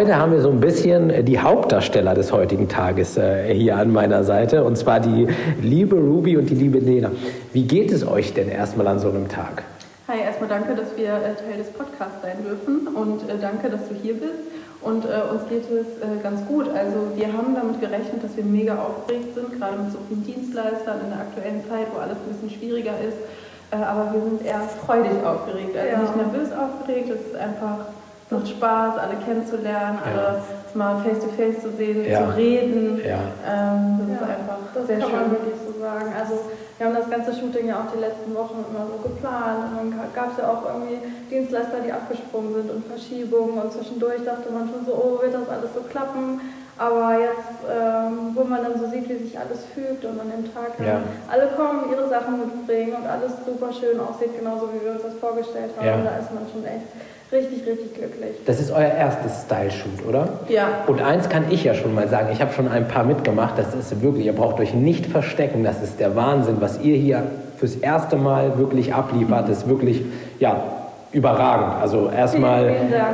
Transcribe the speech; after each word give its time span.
Heute 0.00 0.16
haben 0.16 0.32
wir 0.32 0.40
so 0.40 0.48
ein 0.48 0.60
bisschen 0.60 1.26
die 1.26 1.38
Hauptdarsteller 1.38 2.14
des 2.14 2.32
heutigen 2.32 2.70
Tages 2.70 3.18
äh, 3.18 3.52
hier 3.52 3.76
an 3.76 3.92
meiner 3.92 4.24
Seite, 4.24 4.64
und 4.64 4.78
zwar 4.78 4.98
die 4.98 5.28
liebe 5.60 5.94
Ruby 5.94 6.38
und 6.38 6.48
die 6.48 6.54
liebe 6.54 6.78
Lena. 6.78 7.10
Wie 7.52 7.64
geht 7.64 7.92
es 7.92 8.08
euch 8.08 8.32
denn 8.32 8.48
erstmal 8.48 8.86
an 8.86 8.98
so 8.98 9.10
einem 9.10 9.28
Tag? 9.28 9.62
Hi, 10.08 10.20
erstmal 10.20 10.48
danke, 10.48 10.74
dass 10.74 10.96
wir 10.96 11.08
äh, 11.08 11.36
Teil 11.36 11.58
des 11.58 11.68
Podcasts 11.72 12.22
sein 12.22 12.38
dürfen 12.42 12.88
und 12.88 13.28
äh, 13.28 13.34
danke, 13.38 13.68
dass 13.68 13.90
du 13.90 13.94
hier 13.94 14.14
bist. 14.14 14.40
Und 14.80 15.04
äh, 15.04 15.20
uns 15.30 15.46
geht 15.50 15.64
es 15.68 16.00
äh, 16.00 16.22
ganz 16.22 16.46
gut. 16.46 16.64
Also 16.70 17.12
wir 17.14 17.26
haben 17.34 17.54
damit 17.54 17.78
gerechnet, 17.78 18.24
dass 18.24 18.34
wir 18.38 18.44
mega 18.44 18.76
aufgeregt 18.76 19.34
sind, 19.34 19.60
gerade 19.60 19.76
mit 19.82 19.92
so 19.92 19.98
vielen 20.08 20.24
Dienstleistern 20.24 20.96
in 21.04 21.10
der 21.10 21.20
aktuellen 21.28 21.60
Zeit, 21.68 21.88
wo 21.92 22.00
alles 22.00 22.16
ein 22.16 22.32
bisschen 22.32 22.58
schwieriger 22.58 22.96
ist. 23.06 23.18
Äh, 23.70 23.84
aber 23.84 24.14
wir 24.14 24.22
sind 24.24 24.46
eher 24.46 24.62
freudig 24.80 25.12
aufgeregt, 25.22 25.76
also 25.76 25.92
ja. 25.92 26.00
nicht 26.00 26.16
nervös 26.16 26.48
aufgeregt. 26.56 27.10
Es 27.12 27.20
ist 27.20 27.36
einfach 27.36 27.92
macht 28.30 28.48
Spaß, 28.48 28.98
alle 28.98 29.16
kennenzulernen, 29.24 29.98
ja. 30.04 30.22
alle 30.22 30.42
mal 30.74 31.02
face 31.02 31.18
to 31.18 31.28
face 31.36 31.62
zu 31.62 31.70
sehen, 31.76 32.08
ja. 32.08 32.26
zu 32.26 32.36
reden. 32.36 33.00
Ja. 33.04 33.18
Ähm, 33.46 34.06
das 34.06 34.16
ist 34.16 34.22
einfach 34.22 34.58
das 34.74 34.86
sehr 34.86 34.98
kann 34.98 35.10
schön. 35.10 35.20
man 35.20 35.30
wirklich 35.32 35.54
so 35.66 35.80
sagen. 35.80 36.12
Also 36.18 36.34
wir 36.78 36.86
haben 36.86 36.94
das 36.94 37.10
ganze 37.10 37.34
Shooting 37.34 37.68
ja 37.68 37.76
auch 37.76 37.92
die 37.92 38.00
letzten 38.00 38.34
Wochen 38.34 38.64
immer 38.70 38.86
so 38.86 38.96
geplant 39.02 39.68
und 39.68 39.90
dann 39.90 40.12
gab 40.14 40.32
es 40.32 40.38
ja 40.38 40.48
auch 40.48 40.64
irgendwie 40.64 40.96
Dienstleister, 41.28 41.80
die 41.84 41.92
abgesprungen 41.92 42.54
sind 42.54 42.70
und 42.70 42.86
Verschiebungen 42.86 43.58
und 43.58 43.72
zwischendurch 43.72 44.24
dachte 44.24 44.50
man 44.50 44.70
schon 44.70 44.86
so, 44.86 44.94
oh, 44.94 45.22
wird 45.22 45.34
das 45.34 45.48
alles 45.48 45.74
so 45.74 45.82
klappen? 45.82 46.40
Aber 46.80 47.12
jetzt, 47.20 47.60
ähm, 47.68 48.32
wo 48.32 48.42
man 48.44 48.64
dann 48.64 48.80
so 48.80 48.88
sieht, 48.88 49.06
wie 49.10 49.20
sich 49.20 49.36
alles 49.38 49.68
fügt 49.74 50.02
und 50.06 50.16
an 50.18 50.32
dem 50.32 50.48
Tag 50.48 50.80
ja. 50.80 51.04
alle 51.28 51.52
kommen, 51.52 51.92
ihre 51.92 52.08
Sachen 52.08 52.40
mitbringen 52.40 52.96
und 52.96 53.04
alles 53.04 53.32
super 53.44 53.68
schön 53.68 54.00
aussieht, 54.00 54.32
genauso 54.32 54.72
wie 54.72 54.80
wir 54.82 54.92
uns 54.96 55.02
das 55.02 55.12
vorgestellt 55.20 55.76
haben, 55.76 55.86
ja. 55.86 56.00
da 56.00 56.16
ist 56.16 56.32
man 56.32 56.48
schon 56.48 56.64
echt 56.64 56.88
richtig, 57.32 57.66
richtig 57.66 57.94
glücklich. 57.94 58.30
Das 58.46 58.60
ist 58.60 58.70
euer 58.70 58.90
erstes 58.90 59.42
Style-Shoot, 59.42 60.06
oder? 60.08 60.40
Ja. 60.48 60.84
Und 60.86 61.00
eins 61.02 61.28
kann 61.28 61.44
ich 61.50 61.64
ja 61.64 61.74
schon 61.74 61.94
mal 61.94 62.08
sagen, 62.08 62.28
ich 62.32 62.40
habe 62.40 62.52
schon 62.52 62.68
ein 62.68 62.88
paar 62.88 63.04
mitgemacht, 63.04 63.58
das 63.58 63.74
ist 63.74 64.02
wirklich, 64.02 64.26
ihr 64.26 64.34
braucht 64.34 64.60
euch 64.60 64.74
nicht 64.74 65.06
verstecken, 65.06 65.64
das 65.64 65.82
ist 65.82 66.00
der 66.00 66.16
Wahnsinn, 66.16 66.56
was 66.60 66.80
ihr 66.80 66.96
hier 66.96 67.22
fürs 67.58 67.76
erste 67.76 68.16
Mal 68.16 68.58
wirklich 68.58 68.94
abliefert, 68.94 69.48
ist 69.48 69.68
wirklich, 69.68 70.02
ja, 70.38 70.62
überragend. 71.12 71.80
Also 71.80 72.10
erstmal 72.10 72.72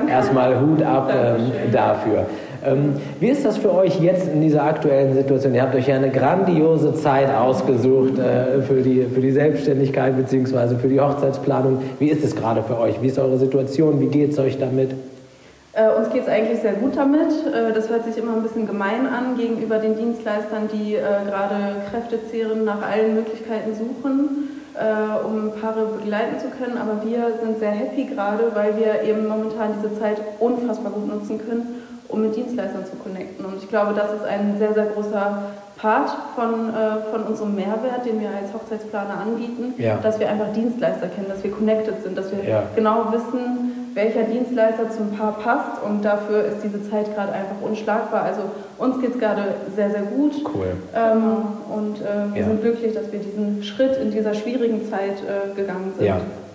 erstmal 0.09 0.61
Hut 0.61 0.83
ab 0.83 1.11
ähm, 1.13 1.73
dafür. 1.73 2.27
Ähm, 2.67 2.95
wie 3.21 3.29
ist 3.29 3.45
das 3.45 3.59
für 3.59 3.73
euch 3.73 4.01
jetzt 4.01 4.29
in 4.29 4.41
dieser 4.41 4.65
aktuellen 4.65 5.15
Situation? 5.15 5.55
Ihr 5.55 5.63
habt 5.63 5.75
euch 5.75 5.87
ja 5.87 5.97
eine 5.97 6.11
grandiose 6.11 6.95
Zeit 6.95 7.33
ausgesucht 7.33 8.19
äh, 8.19 8.61
für, 8.63 8.83
die, 8.83 9.05
für 9.05 9.21
die 9.21 9.31
Selbstständigkeit 9.31 10.17
bzw. 10.17 10.77
für 10.77 10.89
die 10.89 11.01
Hochzeitsplanung. 11.01 11.81
Wie 12.01 12.09
ist 12.09 12.25
es 12.25 12.35
gerade 12.35 12.63
für 12.63 12.79
euch? 12.79 13.01
Wie 13.01 13.07
ist 13.07 13.19
eure 13.19 13.39
Situation? 13.39 14.01
Wie 14.01 14.09
geht 14.09 14.33
es 14.33 14.39
euch 14.39 14.59
damit? 14.59 14.91
Äh, 15.75 15.91
uns 15.97 16.11
geht 16.11 16.23
es 16.23 16.29
eigentlich 16.29 16.61
sehr 16.61 16.73
gut 16.73 16.97
damit. 16.97 17.31
Äh, 17.31 17.73
das 17.73 17.89
hört 17.89 18.05
sich 18.05 18.19
immer 18.19 18.35
ein 18.35 18.43
bisschen 18.43 18.67
gemein 18.67 19.07
an 19.07 19.37
gegenüber 19.37 19.79
den 19.79 19.97
Dienstleistern, 19.97 20.69
die 20.73 20.95
äh, 20.95 20.99
gerade 20.99 21.77
Kräftezehren 21.91 22.65
nach 22.65 22.83
allen 22.83 23.15
Möglichkeiten 23.15 23.75
suchen, 23.75 24.63
äh, 24.75 25.25
um 25.25 25.53
Paare 25.61 25.87
begleiten 26.01 26.41
zu 26.41 26.49
können. 26.49 26.79
Aber 26.79 27.05
wir 27.09 27.39
sind 27.45 27.61
sehr 27.61 27.71
happy 27.71 28.07
gerade, 28.07 28.51
weil 28.55 28.77
wir 28.77 29.09
eben 29.09 29.29
momentan 29.29 29.75
diese 29.81 29.97
Zeit 30.01 30.17
unfassbar 30.41 30.91
gut 30.91 31.07
nutzen 31.07 31.39
können 31.47 31.86
um 32.09 32.23
mit 32.23 32.37
Dienstleistern 32.37 32.85
zu 32.85 32.97
connecten. 32.97 33.45
Und 33.45 33.57
ich 33.63 33.69
glaube, 33.69 33.95
das 33.95 34.13
ist 34.13 34.25
ein 34.25 34.57
sehr, 34.59 34.75
sehr 34.75 34.87
großer 34.87 35.43
Part 35.77 36.11
von, 36.35 36.71
äh, 36.71 37.11
von 37.11 37.25
unserem 37.25 37.55
Mehrwert, 37.55 38.07
den 38.07 38.21
wir 38.21 38.29
als 38.29 38.53
Hochzeitsplaner 38.55 39.21
anbieten, 39.21 39.75
ja. 39.77 39.99
dass 40.03 40.19
wir 40.19 40.29
einfach 40.29 40.53
Dienstleister 40.53 41.09
kennen, 41.09 41.29
dass 41.29 41.45
wir 41.45 41.51
connected 41.51 42.03
sind, 42.03 42.17
dass 42.17 42.33
wir 42.33 42.43
ja. 42.49 42.63
genau 42.75 43.13
wissen, 43.13 43.91
welcher 43.97 44.25
Dienstleister 44.25 44.91
zum 44.91 45.13
Paar 45.17 45.33
passt 45.39 45.83
und 45.83 46.05
dafür 46.05 46.45
ist 46.45 46.63
diese 46.63 46.89
Zeit 46.91 47.15
gerade 47.15 47.33
einfach 47.33 47.57
unschlagbar. 47.63 48.25
Also 48.25 48.43
uns 48.79 49.01
geht 49.01 49.15
es 49.15 49.19
gerade 49.19 49.55
sehr, 49.75 49.91
sehr 49.91 50.03
gut. 50.03 50.35
Cool. 50.45 50.67
Ähm, 50.95 51.23
und 51.75 52.03
äh, 52.03 52.35
wir 52.35 52.43
ja. 52.43 52.47
sind 52.47 52.61
glücklich, 52.61 52.95
dass 52.95 53.11
wir 53.11 53.21
diesen 53.21 53.63
Schritt 53.63 53.97
in 53.97 54.11
dieser 54.11 54.35
schwierigen 54.35 54.87
Zeit 54.91 55.23
äh, 55.23 55.55
gegangen 55.55 55.95
sind. 55.97 56.07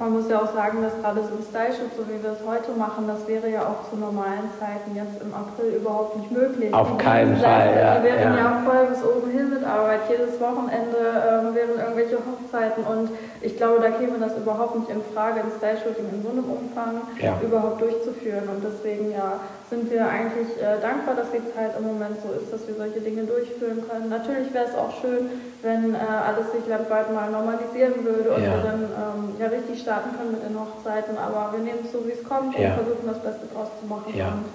Man 0.01 0.13
muss 0.13 0.27
ja 0.27 0.41
auch 0.41 0.51
sagen, 0.51 0.81
dass 0.81 0.97
gerade 0.97 1.21
so 1.21 1.37
ein 1.37 1.45
Style-Shoot, 1.45 1.93
so 1.93 2.01
wie 2.09 2.17
wir 2.17 2.33
es 2.33 2.41
heute 2.41 2.73
machen, 2.73 3.05
das 3.05 3.21
wäre 3.27 3.45
ja 3.53 3.61
auch 3.69 3.85
zu 3.87 4.01
normalen 4.01 4.49
Zeiten 4.57 4.97
jetzt 4.97 5.21
im 5.21 5.29
April 5.29 5.77
überhaupt 5.77 6.17
nicht 6.17 6.31
möglich. 6.31 6.73
Auf 6.73 6.97
keinen 6.97 7.37
Fall. 7.37 7.69
Ja, 7.77 8.01
wir 8.01 8.09
wären 8.09 8.33
ja. 8.33 8.49
ja 8.49 8.63
voll 8.65 8.87
bis 8.89 9.05
oben 9.05 9.29
hin 9.29 9.51
mit 9.51 9.63
Arbeit. 9.63 10.09
Jedes 10.09 10.41
Wochenende 10.41 10.97
ähm, 10.97 11.53
wären 11.53 11.77
irgendwelche 11.77 12.17
Hochzeiten 12.17 12.81
und 12.83 13.11
ich 13.41 13.55
glaube, 13.57 13.77
da 13.79 13.91
käme 13.91 14.17
das 14.17 14.35
überhaupt 14.35 14.73
nicht 14.73 14.89
in 14.89 15.05
Frage, 15.13 15.41
ein 15.41 15.53
Style-Shooting 15.55 16.09
in 16.09 16.23
so 16.25 16.29
einem 16.33 16.49
Umfang 16.49 17.05
ja. 17.21 17.37
überhaupt 17.37 17.79
durchzuführen. 17.79 18.49
Und 18.49 18.65
deswegen 18.65 19.11
ja 19.11 19.37
sind 19.71 19.89
wir 19.89 20.05
eigentlich 20.05 20.51
äh, 20.59 20.81
dankbar, 20.81 21.15
dass 21.15 21.31
die 21.31 21.39
Zeit 21.55 21.71
im 21.79 21.87
Moment 21.87 22.19
so 22.21 22.35
ist, 22.35 22.51
dass 22.51 22.67
wir 22.67 22.75
solche 22.75 22.99
Dinge 22.99 23.23
durchführen 23.23 23.87
können. 23.87 24.09
Natürlich 24.09 24.53
wäre 24.53 24.65
es 24.65 24.75
auch 24.75 24.91
schön, 24.99 25.31
wenn 25.63 25.95
äh, 25.95 25.97
alles 25.97 26.51
sich 26.51 26.67
landweit 26.67 27.07
mal 27.15 27.31
normalisieren 27.31 28.03
würde 28.03 28.35
und 28.35 28.43
ja. 28.43 28.51
wir 28.51 28.63
dann 28.67 28.83
ähm, 28.83 29.23
ja 29.39 29.47
richtig 29.47 29.79
starten 29.79 30.11
können 30.17 30.33
mit 30.35 30.43
den 30.43 30.59
Hochzeiten, 30.59 31.17
aber 31.17 31.55
wir 31.55 31.63
nehmen 31.63 31.79
es 31.85 31.91
so, 31.93 32.05
wie 32.05 32.11
es 32.11 32.23
kommt 32.27 32.59
ja. 32.59 32.75
und 32.75 32.83
versuchen 32.83 33.07
das 33.07 33.23
Beste 33.23 33.47
draus 33.47 33.71
zu 33.79 33.87
machen. 33.87 34.11
Ja. 34.13 34.35
Und 34.35 34.51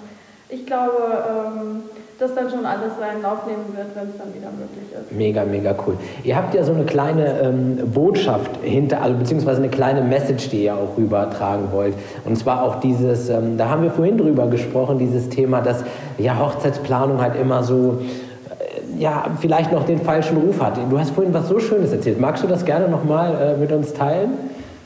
ich 0.49 0.67
glaube, 0.67 1.01
ähm, 1.01 1.83
dass 2.19 2.33
dann 2.33 2.49
schon 2.49 2.65
alles 2.65 2.93
seinen 2.99 3.21
Lauf 3.21 3.45
nehmen 3.45 3.65
wird, 3.75 3.95
wenn 3.95 4.09
es 4.09 4.17
dann 4.17 4.33
wieder 4.33 4.49
möglich 4.51 4.91
ist. 4.91 5.11
Mega, 5.11 5.43
mega 5.45 5.75
cool. 5.85 5.95
Ihr 6.23 6.35
habt 6.35 6.53
ja 6.55 6.63
so 6.63 6.73
eine 6.73 6.83
kleine 6.83 7.39
ähm, 7.41 7.77
Botschaft 7.93 8.49
hinter, 8.63 9.01
also 9.01 9.17
beziehungsweise 9.17 9.61
eine 9.61 9.69
kleine 9.69 10.01
Message, 10.01 10.49
die 10.49 10.63
ihr 10.63 10.75
auch 10.75 10.97
rübertragen 10.97 11.71
wollt. 11.71 11.93
Und 12.25 12.37
zwar 12.37 12.63
auch 12.63 12.79
dieses, 12.79 13.29
ähm, 13.29 13.57
da 13.57 13.69
haben 13.69 13.83
wir 13.83 13.91
vorhin 13.91 14.17
drüber 14.17 14.47
gesprochen, 14.47 14.97
dieses 14.97 15.29
Thema, 15.29 15.61
dass 15.61 15.83
ja 16.17 16.39
Hochzeitsplanung 16.39 17.21
halt 17.21 17.35
immer 17.35 17.63
so 17.63 17.99
äh, 18.49 18.99
ja, 18.99 19.25
vielleicht 19.39 19.71
noch 19.71 19.85
den 19.85 20.01
falschen 20.01 20.37
Ruf 20.37 20.59
hat. 20.59 20.77
Du 20.89 20.97
hast 20.97 21.11
vorhin 21.11 21.33
was 21.33 21.47
so 21.47 21.59
Schönes 21.59 21.91
erzählt. 21.91 22.19
Magst 22.19 22.43
du 22.43 22.47
das 22.47 22.65
gerne 22.65 22.89
nochmal 22.89 23.55
äh, 23.55 23.57
mit 23.57 23.71
uns 23.71 23.93
teilen? 23.93 24.31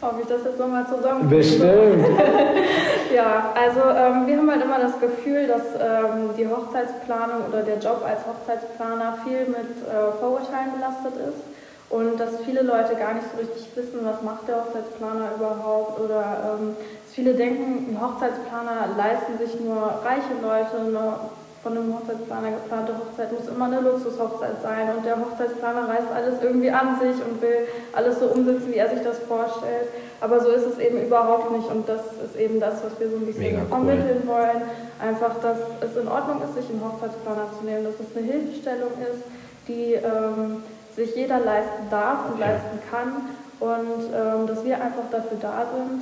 Ob 0.02 0.16
ich 0.20 0.28
das 0.28 0.40
jetzt 0.44 0.60
nochmal 0.60 0.84
zusammen. 0.86 1.30
Bestimmt. 1.30 2.06
ja, 3.14 3.54
also 3.56 3.82
ähm, 3.82 4.28
wir 4.28 4.38
haben 4.38 4.52
halt 4.52 4.64
immer 4.64 4.80
das 4.80 5.00
Gefühl, 5.00 5.48
dass 5.48 5.64
ähm, 5.76 6.32
die 6.38 6.48
Hochzeitsplanung 6.48 7.48
oder 7.50 7.62
der 7.64 7.78
Job 7.80 8.04
als 8.06 8.22
Hochzeitsplaner 8.26 9.20
viel 9.24 9.46
mit 9.48 9.88
äh, 9.88 10.12
Vorurteilen 10.20 10.72
belastet 10.74 11.14
ist 11.28 11.44
und 11.90 12.20
dass 12.20 12.40
viele 12.46 12.62
Leute 12.62 12.96
gar 12.96 13.14
nicht 13.14 13.28
so 13.32 13.40
richtig 13.40 13.68
wissen, 13.76 14.00
was 14.04 14.22
macht 14.22 14.48
der 14.48 14.64
Hochzeitsplaner 14.64 15.36
überhaupt 15.36 16.00
oder 16.00 16.58
ähm, 16.60 16.76
viele 17.12 17.34
denken, 17.34 17.98
Hochzeitsplaner 18.00 18.96
leisten 18.98 19.38
sich 19.38 19.60
nur 19.60 20.02
reiche 20.04 20.36
Leute, 20.42 20.90
nur 20.90 21.20
von 21.64 21.78
einem 21.78 21.94
Hochzeitsplaner 21.94 22.52
geplante 22.52 22.94
Hochzeit 22.98 23.32
muss 23.32 23.48
immer 23.48 23.66
eine 23.66 23.82
Luxushochzeit 23.82 24.62
sein 24.64 24.90
und 24.96 25.06
der 25.06 25.18
Hochzeitsplaner 25.18 25.88
reißt 25.88 26.10
alles 26.14 26.42
irgendwie 26.42 26.72
an 26.72 27.00
sich 27.00 27.22
und 27.24 27.40
will 27.42 27.68
alles 27.94 28.20
so 28.20 28.26
umsetzen, 28.28 28.72
wie 28.72 28.78
er 28.78 28.90
sich 28.90 29.04
das 29.04 29.20
vorstellt. 29.20 29.90
Aber 30.22 30.40
so 30.40 30.50
ist 30.50 30.66
es 30.66 30.80
eben 30.80 31.02
überhaupt 31.02 31.52
nicht 31.52 31.70
und 31.70 31.88
das 31.88 32.02
ist 32.26 32.36
eben 32.36 32.60
das, 32.60 32.84
was 32.84 33.00
wir 33.00 33.10
so 33.10 33.18
ein 33.18 33.28
bisschen 33.28 33.68
vermitteln 33.68 34.24
cool. 34.24 34.28
wollen. 34.28 34.62
Einfach, 35.00 35.40
dass 35.42 35.60
es 35.82 35.98
in 35.98 36.08
Ordnung 36.08 36.42
ist, 36.42 36.56
sich 36.56 36.70
einen 36.70 36.82
Hochzeitsplaner 36.82 37.48
zu 37.58 37.66
nehmen, 37.66 37.86
dass 37.86 37.96
es 38.00 38.18
eine 38.18 38.26
Hilfestellung 38.26 38.92
ist, 39.02 39.22
die 39.68 39.94
ähm, 39.94 40.64
sich 40.96 41.16
jeder 41.16 41.40
leisten 41.40 41.90
darf 41.92 42.32
und 42.32 42.40
ja. 42.40 42.48
leisten 42.48 42.80
kann 42.90 43.30
und 43.60 44.10
ähm, 44.10 44.48
dass 44.48 44.66
wir 44.66 44.82
einfach 44.82 45.06
dafür 45.12 45.38
da 45.40 45.66
sind, 45.76 46.02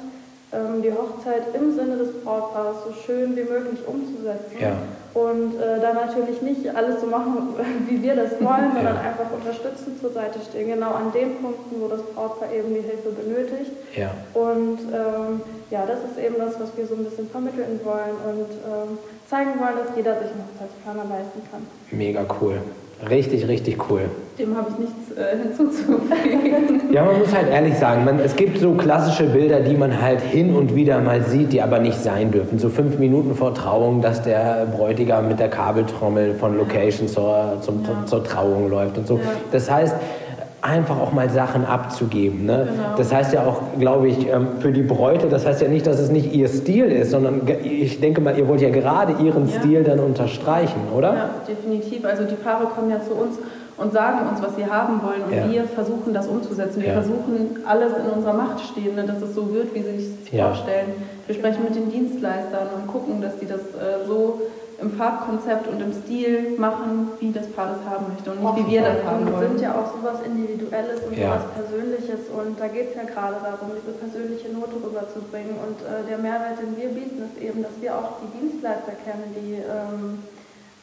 die 0.51 0.91
Hochzeit 0.91 1.53
im 1.53 1.75
Sinne 1.75 1.97
des 1.97 2.23
Brautpaares 2.23 2.77
so 2.87 2.93
schön 3.05 3.35
wie 3.35 3.43
möglich 3.43 3.79
umzusetzen. 3.85 4.57
Ja. 4.59 4.77
Und 5.13 5.55
äh, 5.55 5.79
da 5.79 5.93
natürlich 5.93 6.41
nicht 6.41 6.75
alles 6.75 7.01
so 7.01 7.07
machen, 7.07 7.55
wie 7.87 8.01
wir 8.01 8.15
das 8.15 8.31
wollen, 8.41 8.73
sondern 8.73 8.95
ja. 8.95 9.01
einfach 9.01 9.31
unterstützend 9.31 9.99
zur 9.99 10.11
Seite 10.11 10.39
stehen, 10.47 10.69
genau 10.69 10.91
an 10.91 11.11
den 11.13 11.35
Punkten, 11.37 11.81
wo 11.81 11.87
das 11.87 12.01
Brautpaar 12.01 12.51
eben 12.51 12.73
die 12.73 12.81
Hilfe 12.81 13.09
benötigt. 13.09 13.71
Ja. 13.95 14.11
Und 14.33 14.79
ähm, 14.93 15.41
ja, 15.69 15.85
das 15.85 15.99
ist 16.09 16.17
eben 16.17 16.35
das, 16.37 16.59
was 16.59 16.75
wir 16.75 16.87
so 16.87 16.95
ein 16.95 17.03
bisschen 17.03 17.29
vermitteln 17.29 17.79
wollen 17.83 18.17
und 18.25 18.49
ähm, 18.65 18.97
zeigen 19.29 19.51
wollen, 19.59 19.77
dass 19.77 19.95
jeder 19.95 20.13
sich 20.17 20.31
einen 20.31 20.45
Hochzeitsplaner 20.49 21.05
leisten 21.09 21.41
kann. 21.51 21.65
Mega 21.91 22.25
cool. 22.41 22.57
Richtig, 23.07 23.47
richtig 23.47 23.77
cool. 23.89 24.01
Dem 24.37 24.57
habe 24.57 24.67
ich 24.71 24.79
nichts 24.79 25.17
äh, 25.17 25.37
hinzuzufügen. 25.37 26.81
Ja, 26.91 27.03
man 27.03 27.19
muss 27.19 27.31
halt 27.35 27.49
ehrlich 27.51 27.75
sagen, 27.75 28.03
man, 28.03 28.19
es 28.19 28.35
gibt 28.35 28.57
so 28.57 28.73
klassische 28.73 29.25
Bilder, 29.25 29.59
die 29.59 29.75
man 29.75 30.01
halt 30.01 30.21
hin 30.21 30.55
und 30.55 30.73
wieder 30.73 30.99
mal 30.99 31.21
sieht, 31.21 31.53
die 31.53 31.61
aber 31.61 31.77
nicht 31.77 32.01
sein 32.01 32.31
dürfen. 32.31 32.57
So 32.57 32.69
fünf 32.69 32.97
Minuten 32.97 33.35
vor 33.35 33.53
Trauung, 33.53 34.01
dass 34.01 34.23
der 34.23 34.65
Bräutigam 34.75 35.27
mit 35.27 35.39
der 35.39 35.49
Kabeltrommel 35.49 36.33
von 36.33 36.57
Location 36.57 37.07
zur, 37.07 37.57
zum, 37.61 37.83
ja. 37.83 38.07
zur 38.07 38.23
Trauung 38.23 38.71
läuft 38.71 38.97
und 38.97 39.05
so. 39.05 39.17
Ja. 39.17 39.21
Das 39.51 39.69
heißt, 39.69 39.95
einfach 40.61 40.99
auch 40.99 41.11
mal 41.11 41.29
Sachen 41.29 41.65
abzugeben. 41.65 42.45
Ne? 42.45 42.67
Genau. 42.71 42.97
Das 42.97 43.13
heißt 43.13 43.33
ja 43.33 43.45
auch, 43.45 43.61
glaube 43.79 44.07
ich, 44.09 44.27
ähm, 44.27 44.47
für 44.59 44.71
die 44.71 44.81
Bräute, 44.81 45.27
das 45.27 45.45
heißt 45.45 45.61
ja 45.61 45.67
nicht, 45.67 45.87
dass 45.87 45.99
es 45.99 46.09
nicht 46.09 46.33
ihr 46.33 46.47
Stil 46.49 46.85
ist, 46.85 47.11
sondern 47.11 47.41
ich 47.63 47.99
denke 48.01 48.21
mal, 48.21 48.37
ihr 48.37 48.47
wollt 48.47 48.61
ja 48.61 48.69
gerade 48.69 49.13
ihren 49.23 49.47
ja. 49.49 49.59
Stil 49.59 49.83
dann 49.83 49.99
unterstreichen, 49.99 50.81
oder? 50.95 51.13
Ja, 51.13 51.29
definitiv. 51.47 52.05
Also 52.05 52.23
die 52.23 52.35
Paare 52.35 52.65
kommen 52.65 52.89
ja 52.89 52.99
zu 53.01 53.13
uns 53.13 53.37
und 53.77 53.93
sagen 53.93 54.27
uns, 54.29 54.41
was 54.41 54.55
sie 54.57 54.65
haben 54.65 55.01
wollen 55.01 55.23
und 55.29 55.33
Ja. 55.33 55.49
wir 55.49 55.63
versuchen 55.63 56.13
das 56.13 56.27
umzusetzen. 56.27 56.81
Wir 56.81 56.89
Ja. 56.89 56.93
versuchen 56.95 57.59
alles 57.65 57.93
in 57.93 58.11
unserer 58.17 58.33
Macht 58.33 58.59
Stehende, 58.59 59.03
dass 59.03 59.21
es 59.21 59.33
so 59.33 59.53
wird, 59.53 59.73
wie 59.73 59.81
sie 59.81 59.97
sich 60.27 60.39
vorstellen. 60.41 60.87
Wir 61.25 61.35
sprechen 61.35 61.63
mit 61.63 61.75
den 61.75 61.89
Dienstleistern 61.89 62.67
und 62.75 62.87
gucken, 62.91 63.21
dass 63.21 63.37
die 63.39 63.45
das 63.47 63.61
äh, 63.61 64.05
so 64.05 64.41
im 64.81 64.91
Farbkonzept 64.95 65.67
und 65.67 65.81
im 65.81 65.91
Stil 65.93 66.55
machen, 66.57 67.11
wie 67.19 67.31
das 67.31 67.47
Paar 67.51 67.67
das 67.75 67.83
haben 67.89 68.05
möchte 68.13 68.31
und 68.31 68.39
nicht, 68.43 68.55
wie 68.67 68.71
wir 68.71 68.81
das 68.81 69.03
haben 69.03 69.27
wollen. 69.31 69.49
sind 69.49 69.61
ja 69.61 69.71
auch 69.75 69.91
sowas 69.91 70.21
Individuelles 70.25 71.01
und 71.03 71.17
Ja. 71.17 71.35
sowas 71.39 71.45
Persönliches 71.55 72.21
und 72.31 72.59
da 72.59 72.67
geht 72.67 72.91
es 72.91 72.95
ja 72.95 73.03
gerade 73.03 73.37
darum, 73.43 73.75
diese 73.75 73.91
persönliche 73.99 74.49
Note 74.49 74.75
rüberzubringen 74.83 75.55
und 75.59 75.81
äh, 75.83 76.07
der 76.07 76.17
Mehrwert, 76.17 76.59
den 76.63 76.77
wir 76.77 76.89
bieten, 76.89 77.23
ist 77.27 77.41
eben, 77.41 77.61
dass 77.63 77.75
wir 77.81 77.91
auch 77.95 78.23
die 78.23 78.31
Dienstleister 78.39 78.93
kennen, 79.03 79.35
die 79.35 79.55
ähm, 79.59 80.23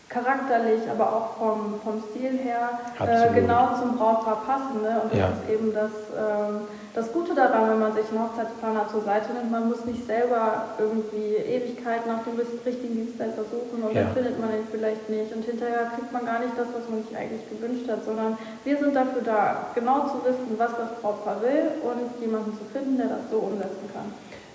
charakterlich, 0.08 0.82
aber 0.90 1.06
auch 1.12 1.28
vom, 1.36 1.80
vom 1.82 2.02
Stil 2.10 2.38
her 2.38 2.78
äh, 3.00 3.34
genau 3.34 3.74
zum 3.80 3.96
Brautpaar 3.98 4.42
passen. 4.46 4.82
Ne? 4.82 5.00
Und 5.02 5.12
das 5.12 5.18
Ja. 5.18 5.28
ist 5.34 5.50
eben 5.50 5.74
das, 5.74 5.90
ähm, 6.16 6.60
das 6.94 7.12
Gute 7.12 7.34
daran, 7.34 7.70
wenn 7.70 7.80
man 7.80 7.85
sich 7.96 8.06
einen 8.12 8.22
Hochzeitsplaner 8.22 8.86
zur 8.92 9.02
Seite 9.02 9.32
nimmt. 9.32 9.50
Man 9.50 9.68
muss 9.68 9.84
nicht 9.84 10.06
selber 10.06 10.70
irgendwie 10.78 11.40
Ewigkeit 11.40 12.06
nach 12.06 12.22
dem 12.22 12.36
richtigen 12.38 12.94
Dienstleister 12.94 13.42
suchen 13.48 13.82
und 13.82 13.90
Ja. 13.96 14.04
dann 14.04 14.12
findet 14.14 14.36
man 14.38 14.50
ihn 14.54 14.68
vielleicht 14.70 15.08
nicht 15.08 15.32
und 15.34 15.42
hinterher 15.44 15.90
kriegt 15.96 16.12
man 16.12 16.24
gar 16.28 16.38
nicht 16.38 16.54
das, 16.56 16.68
was 16.70 16.84
man 16.88 17.02
sich 17.02 17.16
eigentlich 17.16 17.44
gewünscht 17.50 17.88
hat, 17.88 18.04
sondern 18.04 18.36
wir 18.64 18.76
sind 18.76 18.94
dafür 18.94 19.22
da, 19.24 19.72
genau 19.74 20.06
zu 20.12 20.20
wissen, 20.22 20.54
was 20.56 20.70
das 20.76 21.00
Brautpaar 21.00 21.40
will 21.42 21.80
und 21.82 22.06
jemanden 22.20 22.52
zu 22.54 22.64
finden, 22.72 22.96
der 23.00 23.08
das 23.16 23.26
so 23.30 23.38
umsetzen 23.48 23.88
kann. 23.92 24.08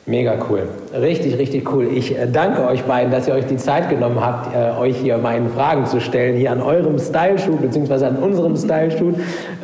Mega 0.07 0.33
cool. 0.49 0.63
Richtig, 0.99 1.37
richtig 1.37 1.71
cool. 1.71 1.85
Ich 1.93 2.17
äh, 2.17 2.25
danke 2.25 2.65
euch 2.65 2.83
beiden, 2.85 3.11
dass 3.11 3.27
ihr 3.27 3.35
euch 3.35 3.45
die 3.45 3.57
Zeit 3.57 3.87
genommen 3.87 4.19
habt, 4.19 4.49
äh, 4.55 4.71
euch 4.79 4.97
hier 4.97 5.19
meinen 5.19 5.51
Fragen 5.51 5.85
zu 5.85 6.01
stellen, 6.01 6.35
hier 6.37 6.51
an 6.51 6.59
eurem 6.59 6.97
Style-Shoot, 6.97 7.61
beziehungsweise 7.61 8.07
an 8.07 8.17
unserem 8.17 8.57
Style-Shoot. 8.57 9.15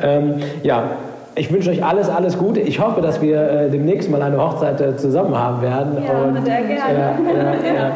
Ähm, 0.03 0.35
ja, 0.61 0.91
ich 1.37 1.51
wünsche 1.51 1.69
euch 1.69 1.83
alles, 1.83 2.09
alles 2.09 2.37
Gute. 2.37 2.59
Ich 2.59 2.79
hoffe, 2.79 3.01
dass 3.01 3.21
wir 3.21 3.41
äh, 3.41 3.69
demnächst 3.69 4.09
mal 4.09 4.21
eine 4.21 4.37
Hochzeit 4.37 4.81
äh, 4.81 4.97
zusammen 4.97 5.37
haben 5.37 5.61
werden. 5.61 5.97
Ja, 6.03 6.41
sehr 6.43 6.61
gerne. 6.63 6.73
Ja, 6.73 7.73
ja. 7.73 7.91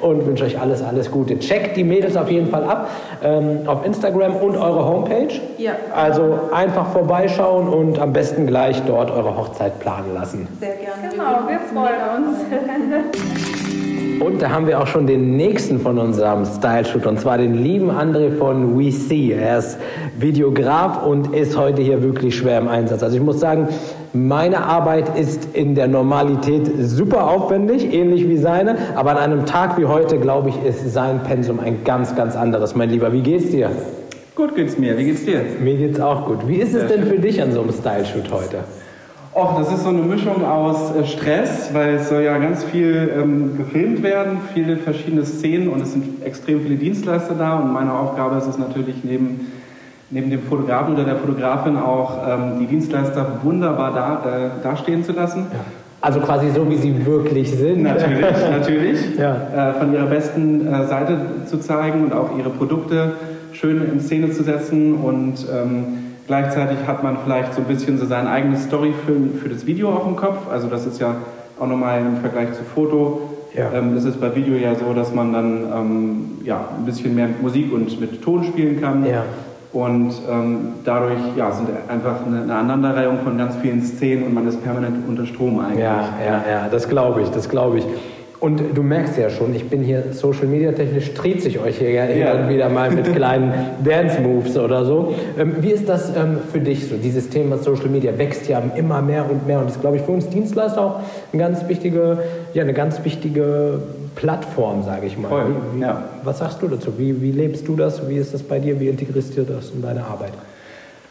Und 0.00 0.26
wünsche 0.26 0.44
euch 0.44 0.60
alles, 0.60 0.82
alles 0.82 1.10
Gute. 1.10 1.38
Checkt 1.38 1.76
die 1.76 1.84
Mädels 1.84 2.16
auf 2.16 2.30
jeden 2.30 2.48
Fall 2.48 2.64
ab 2.64 2.88
ähm, 3.24 3.60
auf 3.66 3.84
Instagram 3.84 4.36
und 4.36 4.56
eure 4.56 4.84
Homepage. 4.84 5.40
Ja. 5.56 5.72
Also 5.94 6.38
einfach 6.52 6.88
vorbeischauen 6.88 7.68
und 7.68 7.98
am 7.98 8.12
besten 8.12 8.46
gleich 8.46 8.82
dort 8.86 9.10
eure 9.10 9.36
Hochzeit 9.36 9.78
planen 9.80 10.12
lassen. 10.14 10.46
Sehr 10.60 10.74
gerne. 10.74 11.08
Genau, 11.10 11.48
wir 11.48 11.60
freuen 11.60 12.24
uns. 12.24 12.38
Und 14.20 14.40
da 14.40 14.50
haben 14.50 14.66
wir 14.66 14.80
auch 14.80 14.86
schon 14.86 15.06
den 15.06 15.36
nächsten 15.36 15.78
von 15.78 15.98
unserem 15.98 16.46
Style-Shoot, 16.46 17.06
und 17.06 17.20
zwar 17.20 17.36
den 17.36 17.54
lieben 17.54 17.90
André 17.90 18.36
von 18.36 18.78
We 18.78 18.90
See. 18.90 19.32
Er 19.32 19.58
ist 19.58 19.78
Videograf 20.18 21.04
und 21.04 21.34
ist 21.34 21.56
heute 21.56 21.82
hier 21.82 22.02
wirklich 22.02 22.36
schwer 22.36 22.58
im 22.58 22.68
Einsatz. 22.68 23.02
Also 23.02 23.16
ich 23.16 23.22
muss 23.22 23.40
sagen, 23.40 23.68
meine 24.12 24.64
Arbeit 24.64 25.18
ist 25.18 25.54
in 25.54 25.74
der 25.74 25.88
Normalität 25.88 26.70
super 26.78 27.28
aufwendig, 27.28 27.92
ähnlich 27.92 28.28
wie 28.28 28.38
seine. 28.38 28.76
Aber 28.94 29.12
an 29.12 29.18
einem 29.18 29.46
Tag 29.46 29.78
wie 29.78 29.84
heute, 29.84 30.18
glaube 30.18 30.48
ich, 30.48 30.64
ist 30.64 30.92
sein 30.92 31.22
Pensum 31.22 31.60
ein 31.60 31.84
ganz, 31.84 32.16
ganz 32.16 32.36
anderes. 32.36 32.74
Mein 32.74 32.90
Lieber, 32.90 33.12
wie 33.12 33.22
geht's 33.22 33.50
dir? 33.50 33.70
Gut 34.34 34.54
geht's 34.54 34.78
mir. 34.78 34.98
Wie 34.98 35.04
geht's 35.04 35.24
dir? 35.24 35.40
Mir 35.60 35.76
geht's 35.76 36.00
auch 36.00 36.26
gut. 36.26 36.46
Wie 36.46 36.56
ist 36.56 36.74
es 36.74 36.86
denn 36.88 37.06
für 37.06 37.18
dich 37.18 37.42
an 37.42 37.52
so 37.52 37.62
einem 37.62 37.72
Style-Shoot 37.72 38.30
heute? 38.30 38.58
Och, 39.38 39.58
das 39.58 39.70
ist 39.70 39.82
so 39.82 39.90
eine 39.90 40.00
Mischung 40.00 40.46
aus 40.46 40.96
äh, 40.96 41.04
Stress, 41.04 41.68
weil 41.74 41.96
es 41.96 42.08
soll 42.08 42.22
ja 42.22 42.38
ganz 42.38 42.64
viel 42.64 43.10
ähm, 43.14 43.58
gefilmt 43.58 44.02
werden, 44.02 44.38
viele 44.54 44.78
verschiedene 44.78 45.26
Szenen 45.26 45.68
und 45.68 45.82
es 45.82 45.92
sind 45.92 46.24
extrem 46.24 46.62
viele 46.62 46.76
Dienstleister 46.76 47.34
da 47.34 47.58
und 47.58 47.70
meine 47.70 47.92
Aufgabe 47.92 48.38
ist 48.38 48.46
es 48.46 48.56
natürlich 48.56 49.04
neben, 49.04 49.52
neben 50.10 50.30
dem 50.30 50.42
Fotografen 50.42 50.94
oder 50.94 51.04
der 51.04 51.16
Fotografin 51.16 51.76
auch 51.76 52.18
ähm, 52.26 52.58
die 52.60 52.66
Dienstleister 52.66 53.40
wunderbar 53.42 53.92
da, 53.92 54.30
äh, 54.30 54.62
dastehen 54.62 55.04
zu 55.04 55.12
lassen. 55.12 55.46
Also 56.00 56.20
quasi 56.20 56.50
so, 56.50 56.68
wie 56.70 56.76
sie 56.76 57.04
wirklich 57.04 57.50
sind. 57.50 57.82
Natürlich, 57.82 58.20
natürlich. 58.50 59.18
Ja. 59.18 59.70
Äh, 59.70 59.72
von 59.74 59.92
ihrer 59.92 60.06
besten 60.06 60.66
äh, 60.66 60.86
Seite 60.86 61.18
zu 61.46 61.58
zeigen 61.58 62.04
und 62.04 62.12
auch 62.12 62.38
ihre 62.38 62.50
Produkte 62.50 63.12
schön 63.52 63.82
in 63.90 64.00
Szene 64.00 64.30
zu 64.30 64.42
setzen 64.42 64.94
und 64.94 65.46
ähm, 65.50 65.84
gleichzeitig 66.26 66.78
hat 66.86 67.02
man 67.02 67.16
vielleicht 67.24 67.54
so 67.54 67.62
ein 67.62 67.66
bisschen 67.66 67.98
so 67.98 68.06
seine 68.06 68.28
eigene 68.30 68.58
Story 68.58 68.92
für, 69.04 69.38
für 69.38 69.48
das 69.48 69.66
Video 69.66 69.88
auch 69.88 70.06
im 70.06 70.16
Kopf. 70.16 70.50
Also 70.52 70.68
das 70.68 70.86
ist 70.86 71.00
ja 71.00 71.16
auch 71.58 71.66
nochmal 71.66 72.00
im 72.00 72.18
Vergleich 72.18 72.52
zu 72.52 72.62
Foto. 72.62 73.30
Ja. 73.54 73.72
Ähm, 73.72 73.96
ist 73.96 74.04
es 74.04 74.16
bei 74.16 74.34
Video 74.36 74.54
ja 74.54 74.74
so, 74.74 74.92
dass 74.92 75.14
man 75.14 75.32
dann 75.32 75.64
ähm, 75.74 76.24
ja, 76.44 76.68
ein 76.78 76.84
bisschen 76.84 77.14
mehr 77.14 77.28
mit 77.28 77.42
Musik 77.42 77.72
und 77.72 77.98
mit 77.98 78.22
Ton 78.22 78.44
spielen 78.44 78.80
kann. 78.80 79.06
Ja. 79.06 79.24
Und 79.76 80.10
ähm, 80.30 80.58
dadurch 80.86 81.18
ja, 81.36 81.52
sind 81.52 81.68
einfach 81.86 82.24
eine, 82.26 82.44
eine 82.44 82.54
Aneinanderreihung 82.54 83.18
von 83.22 83.36
ganz 83.36 83.56
vielen 83.56 83.82
Szenen 83.82 84.22
und 84.24 84.32
man 84.32 84.48
ist 84.48 84.64
permanent 84.64 85.06
unter 85.06 85.26
Strom 85.26 85.60
eigentlich. 85.60 85.80
Ja, 85.80 86.08
ja, 86.24 86.44
ja, 86.50 86.68
das 86.70 86.88
glaube 86.88 87.20
ich, 87.20 87.28
das 87.28 87.46
glaube 87.50 87.80
ich. 87.80 87.84
Und 88.40 88.62
du 88.74 88.82
merkst 88.82 89.18
ja 89.18 89.28
schon, 89.28 89.54
ich 89.54 89.68
bin 89.68 89.82
hier 89.82 90.12
Social 90.12 90.46
Media 90.46 90.72
technisch, 90.72 91.12
trete 91.12 91.48
ich 91.48 91.58
euch 91.58 91.76
hier 91.76 91.90
ja 91.90 92.04
hin 92.04 92.20
Ja. 92.20 92.32
und 92.34 92.48
wieder 92.48 92.70
mal 92.70 92.90
mit 92.90 93.14
kleinen 93.16 93.52
Dance 93.84 94.18
Moves 94.22 94.56
oder 94.56 94.86
so. 94.86 95.12
Ähm, 95.38 95.56
wie 95.60 95.72
ist 95.72 95.86
das 95.88 96.08
ähm, 96.16 96.38
für 96.50 96.60
dich 96.60 96.88
so? 96.88 96.96
Dieses 96.96 97.28
Thema 97.28 97.58
Social 97.58 97.88
Media 97.88 98.16
wächst 98.16 98.48
ja 98.48 98.62
immer 98.76 99.02
mehr 99.02 99.30
und 99.30 99.46
mehr 99.46 99.58
und 99.58 99.68
ist, 99.68 99.82
glaube 99.82 99.96
ich, 99.96 100.02
für 100.02 100.12
uns 100.12 100.28
Dienstleister 100.30 100.80
auch 100.80 101.00
eine 101.32 101.42
ganz 101.42 101.68
wichtige, 101.68 102.18
ja, 102.54 102.62
eine 102.62 102.72
ganz 102.72 103.04
wichtige 103.04 103.80
Plattform, 104.16 104.82
sage 104.82 105.06
ich 105.06 105.16
mal. 105.16 105.28
Voll, 105.28 105.44
wie, 105.72 105.76
wie, 105.78 105.82
ja. 105.82 106.02
Was 106.24 106.38
sagst 106.38 106.60
du 106.62 106.66
dazu? 106.68 106.92
Wie, 106.98 107.20
wie 107.22 107.30
lebst 107.30 107.68
du 107.68 107.76
das? 107.76 108.08
Wie 108.08 108.16
ist 108.16 108.34
das 108.34 108.42
bei 108.42 108.58
dir? 108.58 108.80
Wie 108.80 108.88
integrierst 108.88 109.36
du 109.36 109.42
das 109.42 109.70
in 109.70 109.82
deine 109.82 110.04
Arbeit? 110.04 110.32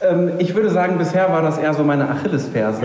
Ähm, 0.01 0.31
ich 0.39 0.53
würde 0.53 0.69
sagen, 0.69 0.97
bisher 0.97 1.29
war 1.31 1.41
das 1.41 1.57
eher 1.57 1.73
so 1.73 1.83
meine 1.83 2.09
Achillesferse 2.09 2.81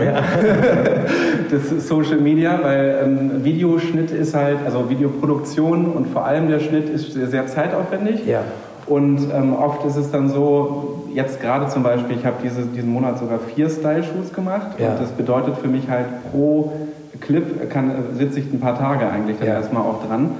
des 1.51 1.87
Social 1.87 2.17
Media, 2.17 2.59
weil 2.61 2.99
ähm, 3.03 3.43
Videoschnitt 3.43 4.11
ist 4.11 4.33
halt, 4.33 4.59
also 4.65 4.89
Videoproduktion 4.89 5.87
und 5.91 6.07
vor 6.07 6.25
allem 6.25 6.47
der 6.47 6.59
Schnitt 6.59 6.89
ist 6.89 7.11
sehr, 7.13 7.27
sehr 7.27 7.47
zeitaufwendig. 7.47 8.25
Ja. 8.25 8.43
Und 8.87 9.19
ähm, 9.33 9.53
oft 9.55 9.85
ist 9.85 9.95
es 9.95 10.11
dann 10.11 10.29
so, 10.29 11.03
jetzt 11.13 11.41
gerade 11.41 11.67
zum 11.67 11.83
Beispiel, 11.83 12.15
ich 12.17 12.25
habe 12.25 12.37
diese, 12.43 12.61
diesen 12.63 12.89
Monat 12.91 13.19
sogar 13.19 13.39
vier 13.39 13.69
Style-Shoots 13.69 14.33
gemacht 14.33 14.71
Ja. 14.79 14.91
und 14.91 15.01
das 15.01 15.09
bedeutet 15.09 15.57
für 15.57 15.67
mich 15.67 15.89
halt 15.89 16.05
pro 16.31 16.71
Clip 17.19 17.69
kann, 17.69 17.91
sitze 18.17 18.39
ich 18.39 18.53
ein 18.53 18.59
paar 18.59 18.77
Tage 18.77 19.07
eigentlich 19.09 19.37
dann 19.39 19.47
Ja. 19.47 19.53
erstmal 19.55 19.83
auch 19.83 20.05
dran. 20.07 20.31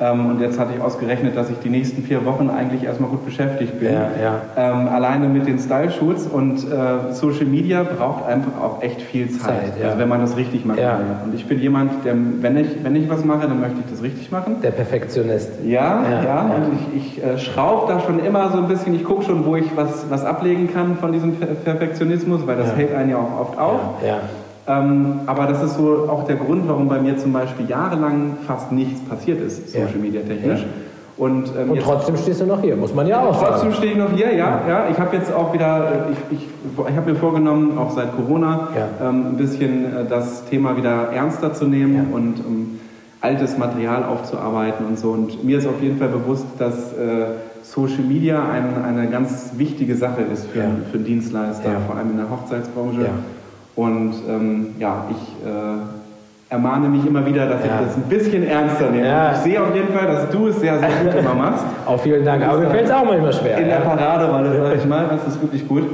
Ähm, 0.00 0.26
und 0.26 0.40
jetzt 0.40 0.60
hatte 0.60 0.70
ich 0.76 0.80
ausgerechnet, 0.80 1.36
dass 1.36 1.50
ich 1.50 1.58
die 1.58 1.70
nächsten 1.70 2.04
vier 2.04 2.24
Wochen 2.24 2.50
eigentlich 2.50 2.84
erstmal 2.84 3.10
gut 3.10 3.24
beschäftigt 3.24 3.80
bin. 3.80 3.92
Ja, 3.92 4.08
ja. 4.22 4.40
Ähm, 4.56 4.86
alleine 4.86 5.26
mit 5.26 5.48
den 5.48 5.58
Style-Shoots 5.58 6.28
und 6.28 6.58
äh, 6.70 7.12
Social 7.14 7.46
Media 7.46 7.82
braucht 7.82 8.24
einfach 8.28 8.52
auch 8.62 8.80
echt 8.80 9.02
viel 9.02 9.28
Zeit, 9.28 9.40
Zeit, 9.40 9.72
ja. 9.80 9.86
also 9.88 9.98
wenn 9.98 10.08
man 10.08 10.20
das 10.20 10.36
richtig 10.36 10.64
will. 10.68 10.76
Und 11.24 11.34
ich 11.34 11.46
bin 11.46 11.58
jemand, 11.58 12.04
der, 12.04 12.14
wenn 12.14 12.56
ich, 12.58 12.68
wenn 12.84 12.94
ich 12.94 13.10
was 13.10 13.24
mache, 13.24 13.48
dann 13.48 13.58
möchte 13.60 13.80
ich 13.84 13.90
das 13.90 14.00
richtig 14.00 14.30
machen. 14.30 14.58
Der 14.62 14.70
Perfektionist. 14.70 15.50
Ja, 15.66 16.00
Ja, 16.24 16.42
und 16.42 16.78
ich, 16.94 17.16
ich 17.18 17.24
äh, 17.24 17.36
schraube 17.36 17.92
da 17.92 17.98
schon 17.98 18.24
immer 18.24 18.52
so 18.52 18.58
ein 18.58 18.68
bisschen, 18.68 18.94
ich 18.94 19.02
gucke 19.02 19.24
schon, 19.24 19.44
wo 19.46 19.56
ich 19.56 19.76
was, 19.76 20.06
was 20.10 20.24
ablegen 20.24 20.72
kann 20.72 20.96
von 20.98 21.10
diesem 21.10 21.34
Per- 21.40 21.48
Perfektionismus, 21.48 22.46
weil 22.46 22.56
das 22.56 22.76
hält 22.76 22.94
einen 22.94 23.10
ja 23.10 23.16
auch 23.16 23.40
oft 23.40 23.58
auf. 23.58 23.80
Ja. 24.06 24.18
Ähm, 24.68 25.20
aber 25.26 25.46
das 25.46 25.62
ist 25.62 25.76
so 25.76 26.06
auch 26.10 26.24
der 26.24 26.36
Grund, 26.36 26.68
warum 26.68 26.88
bei 26.88 27.00
mir 27.00 27.16
zum 27.16 27.32
Beispiel 27.32 27.66
jahrelang 27.68 28.36
fast 28.46 28.70
nichts 28.70 29.00
passiert 29.08 29.40
ist, 29.40 29.74
Ja. 29.74 29.82
Social 29.86 29.98
Media 29.98 30.20
technisch. 30.22 30.60
Ja. 30.60 30.66
Und, 31.16 31.50
ähm, 31.58 31.72
Und 31.72 31.80
trotzdem 31.82 32.16
stehst 32.16 32.40
du 32.42 32.46
noch 32.46 32.60
hier, 32.60 32.76
muss 32.76 32.94
man 32.94 33.06
ja 33.08 33.20
auch 33.20 33.36
Trotzdem 33.42 33.70
sagen. 33.70 33.74
stehe 33.74 33.92
ich 33.92 33.98
noch 33.98 34.12
hier, 34.12 34.32
ja. 34.34 34.60
ja. 34.68 34.84
Ich 34.90 34.98
habe 35.00 35.16
jetzt 35.16 35.32
auch 35.34 35.52
wieder, 35.52 36.06
äh, 36.08 36.12
ich, 36.30 36.38
ich, 36.38 36.46
ich 36.90 36.96
habe 36.96 37.10
mir 37.10 37.16
vorgenommen, 37.16 37.76
auch 37.76 37.90
seit 37.90 38.14
Corona, 38.14 38.68
Ja. 39.00 39.08
ähm, 39.08 39.26
ein 39.30 39.36
bisschen 39.36 39.84
äh, 39.86 40.04
das 40.08 40.44
Thema 40.44 40.76
wieder 40.76 41.10
ernster 41.12 41.52
zu 41.54 41.64
nehmen 41.64 41.94
Ja. 41.96 42.16
und 42.16 42.34
um 42.46 42.78
altes 43.20 43.58
Material 43.58 44.04
aufzuarbeiten 44.04 44.86
und 44.86 44.96
so. 44.96 45.10
Und 45.10 45.42
mir 45.42 45.58
ist 45.58 45.66
auf 45.66 45.82
jeden 45.82 45.98
Fall 45.98 46.06
bewusst, 46.08 46.46
dass 46.58 46.92
äh, 46.92 47.24
Social 47.64 48.04
Media 48.06 48.40
ein, 48.48 48.84
eine 48.84 49.08
ganz 49.08 49.52
wichtige 49.56 49.96
Sache 49.96 50.22
ist 50.32 50.46
für, 50.46 50.60
für 50.92 50.98
einen 50.98 51.04
Dienstleister, 51.04 51.68
vor 51.88 51.96
allem 51.96 52.12
in 52.12 52.16
der 52.18 52.30
Hochzeitsbranche. 52.30 53.06
Und 53.78 54.12
ähm, 54.28 54.74
ja, 54.80 55.04
ich 55.08 55.46
äh, 55.46 56.52
ermahne 56.52 56.88
mich 56.88 57.06
immer 57.06 57.24
wieder, 57.24 57.46
dass 57.46 57.64
Ja. 57.64 57.78
ich 57.78 57.86
das 57.86 57.96
ein 57.96 58.08
bisschen 58.08 58.44
ernster 58.44 58.90
nehme. 58.90 59.06
Ja. 59.06 59.30
Ich 59.30 59.38
sehe 59.38 59.62
auf 59.62 59.72
jeden 59.72 59.92
Fall, 59.96 60.04
dass 60.08 60.28
du 60.30 60.48
es 60.48 60.58
sehr, 60.58 60.80
sehr 60.80 60.88
gut 61.04 61.14
immer 61.14 61.34
machst. 61.34 61.64
Auch 61.86 62.00
vielen 62.00 62.24
Dank. 62.24 62.42
Aber 62.44 62.58
mir 62.58 62.70
fällt 62.70 62.86
es 62.86 62.90
auch 62.90 63.04
manchmal 63.04 63.32
schwer. 63.32 63.56
In 63.58 63.66
der 63.68 63.78
ja. 63.78 63.84
Paraderolle, 63.84 64.60
sag 64.60 64.74
ich 64.78 64.84
mal, 64.84 65.06
das 65.08 65.32
ist 65.32 65.40
wirklich 65.40 65.68
gut. 65.68 65.84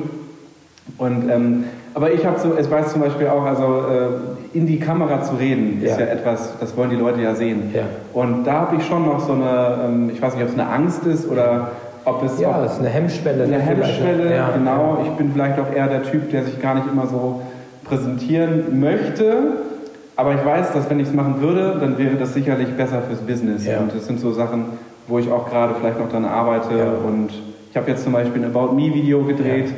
Und, 0.97 1.29
ähm, 1.31 1.65
aber 1.93 2.11
ich 2.11 2.25
habe 2.25 2.39
so, 2.39 2.57
ich 2.59 2.71
weiß 2.71 2.91
zum 2.93 3.03
Beispiel 3.03 3.27
auch, 3.29 3.45
also 3.45 3.83
äh, 4.55 4.57
in 4.57 4.67
die 4.67 4.79
Kamera 4.81 5.21
zu 5.23 5.35
reden, 5.35 5.83
ist 5.83 6.01
Ja. 6.01 6.07
etwas, 6.07 6.55
das 6.59 6.75
wollen 6.79 6.89
die 6.89 6.97
Leute 6.97 7.21
ja 7.21 7.35
sehen. 7.35 7.75
Und 8.15 8.45
da 8.45 8.53
habe 8.63 8.77
ich 8.77 8.87
schon 8.87 9.05
noch 9.05 9.21
so 9.21 9.35
eine, 9.35 9.77
ähm, 9.85 10.11
ich 10.11 10.23
weiß 10.23 10.37
nicht, 10.37 10.43
ob 10.45 10.49
es 10.49 10.59
eine 10.59 10.71
Angst 10.71 11.05
ist 11.05 11.31
oder 11.31 11.69
ob 12.07 12.25
es 12.25 12.41
Ja, 12.41 12.63
das 12.63 12.75
ist 12.75 12.79
eine 12.81 12.89
Hemmschwelle. 12.89 13.45
eine 13.45 13.59
ne, 13.59 13.63
vielleicht. 13.67 14.01
Hemmschwelle, 14.01 14.45
genau. 14.57 14.99
Ich 15.05 15.11
bin 15.19 15.33
vielleicht 15.35 15.59
auch 15.59 15.71
eher 15.71 15.89
der 15.89 16.03
Typ, 16.05 16.31
der 16.31 16.45
sich 16.45 16.63
gar 16.63 16.75
nicht 16.77 16.87
immer 16.91 17.07
so 17.07 17.43
präsentieren 17.85 18.81
möchte. 18.81 19.59
Aber 20.17 20.35
ich 20.35 20.45
weiß, 20.45 20.73
dass 20.73 20.89
wenn 20.91 21.01
ich 21.01 21.09
es 21.09 21.15
machen 21.15 21.41
würde, 21.41 21.77
dann 21.81 21.99
wäre 21.99 22.17
das 22.17 22.35
sicherlich 22.35 22.69
besser 22.77 23.03
fürs 23.03 23.21
Business. 23.21 23.67
Ja. 23.67 23.81
Und 23.81 23.95
das 23.95 24.07
sind 24.07 24.21
so 24.21 24.33
Sachen, 24.33 24.65
wo 25.09 25.19
ich 25.19 25.31
auch 25.31 25.49
gerade 25.49 25.75
vielleicht 25.75 25.99
noch 25.99 26.09
dran 26.09 26.25
arbeite. 26.25 26.77
Ja. 26.77 26.93
Und 27.07 27.31
Ich 27.75 27.77
habe 27.77 27.91
jetzt 27.91 28.05
zum 28.05 28.13
Beispiel 28.13 28.45
ein 28.45 28.55
About 28.55 28.73
Me-Video 28.73 29.25
gedreht. 29.25 29.69
Ja. 29.69 29.75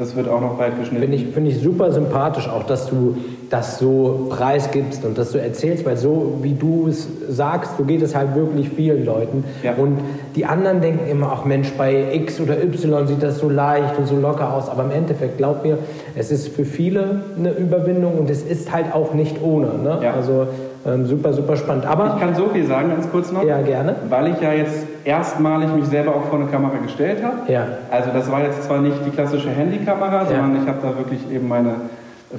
Das 0.00 0.16
wird 0.16 0.28
auch 0.30 0.40
noch 0.40 0.56
bald 0.56 0.78
geschnitten. 0.78 1.02
Finde 1.02 1.16
ich, 1.18 1.26
find 1.26 1.46
ich 1.46 1.60
super 1.60 1.92
sympathisch, 1.92 2.48
auch 2.48 2.62
dass 2.62 2.86
du 2.86 3.18
das 3.50 3.78
so 3.78 4.28
preisgibst 4.30 5.04
und 5.04 5.18
dass 5.18 5.32
du 5.32 5.38
erzählst, 5.38 5.84
weil 5.84 5.98
so 5.98 6.38
wie 6.40 6.54
du 6.54 6.88
es 6.88 7.06
sagst, 7.28 7.76
so 7.76 7.84
geht 7.84 8.00
es 8.00 8.14
halt 8.14 8.34
wirklich 8.34 8.70
vielen 8.70 9.04
Leuten. 9.04 9.44
Ja. 9.62 9.74
Und 9.74 9.98
die 10.36 10.46
anderen 10.46 10.80
denken 10.80 11.06
immer, 11.06 11.30
ach 11.34 11.44
Mensch, 11.44 11.70
bei 11.76 12.14
X 12.14 12.40
oder 12.40 12.62
Y 12.64 13.08
sieht 13.08 13.22
das 13.22 13.40
so 13.40 13.50
leicht 13.50 13.98
und 13.98 14.08
so 14.08 14.16
locker 14.16 14.54
aus. 14.54 14.70
Aber 14.70 14.84
im 14.84 14.90
Endeffekt, 14.90 15.36
glaub 15.36 15.64
mir, 15.64 15.76
es 16.14 16.30
ist 16.30 16.48
für 16.48 16.64
viele 16.64 17.20
eine 17.36 17.50
Überwindung 17.50 18.16
und 18.16 18.30
es 18.30 18.42
ist 18.42 18.72
halt 18.72 18.94
auch 18.94 19.12
nicht 19.12 19.42
ohne. 19.42 19.76
Ne? 19.82 19.98
Ja. 20.02 20.14
Also 20.14 20.46
ähm, 20.86 21.06
super, 21.06 21.32
super 21.32 21.56
spannend. 21.56 21.84
Aber 21.84 22.14
ich 22.14 22.20
kann 22.20 22.34
so 22.34 22.48
viel 22.48 22.64
sagen, 22.66 22.90
ganz 22.90 23.10
kurz 23.10 23.30
noch. 23.32 23.44
Ja, 23.44 23.60
gerne. 23.60 23.96
Weil 24.08 24.28
ich 24.28 24.40
ja 24.40 24.52
jetzt 24.52 24.86
erstmalig 25.04 25.68
mich 25.74 25.86
selber 25.86 26.14
auch 26.14 26.24
vor 26.24 26.38
eine 26.38 26.48
Kamera 26.48 26.78
gestellt 26.78 27.22
habe. 27.22 27.52
Ja. 27.52 27.66
Also 27.90 28.10
das 28.12 28.30
war 28.30 28.42
jetzt 28.42 28.64
zwar 28.64 28.80
nicht 28.80 28.96
die 29.04 29.10
klassische 29.10 29.50
Handykamera, 29.50 30.24
sondern 30.24 30.54
ja. 30.56 30.62
ich 30.62 30.68
habe 30.68 30.78
da 30.82 30.96
wirklich 30.96 31.20
eben 31.30 31.48
meine 31.48 31.74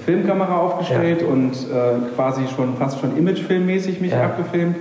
Filmkamera 0.05 0.57
aufgestellt 0.57 1.21
ja. 1.21 1.27
und 1.27 1.51
äh, 1.51 2.15
quasi 2.15 2.41
schon 2.55 2.75
fast 2.77 2.99
schon 2.99 3.15
imagefilmmäßig 3.17 4.01
mich 4.01 4.11
ja. 4.11 4.23
abgefilmt 4.23 4.75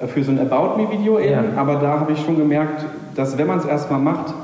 äh, 0.00 0.06
für 0.06 0.22
so 0.22 0.30
ein 0.30 0.38
About 0.38 0.80
Me 0.80 0.88
Video 0.90 1.18
eben. 1.18 1.56
Aber 1.56 1.76
da 1.76 1.98
habe 2.00 2.12
ich 2.12 2.24
schon 2.24 2.36
gemerkt, 2.36 2.84
dass 3.16 3.36
wenn 3.38 3.48
man 3.48 3.58
es 3.58 3.64
erstmal 3.64 4.00
macht, 4.00 4.34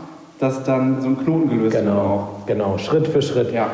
dass 0.40 0.64
dann 0.64 1.00
so 1.02 1.08
ein 1.08 1.18
Knoten 1.22 1.50
gelöst 1.50 1.76
genau. 1.76 1.92
wird 1.92 2.04
auch. 2.04 2.46
Genau, 2.46 2.78
Schritt 2.78 3.06
für 3.06 3.22
Schritt. 3.22 3.52
Ja. 3.52 3.68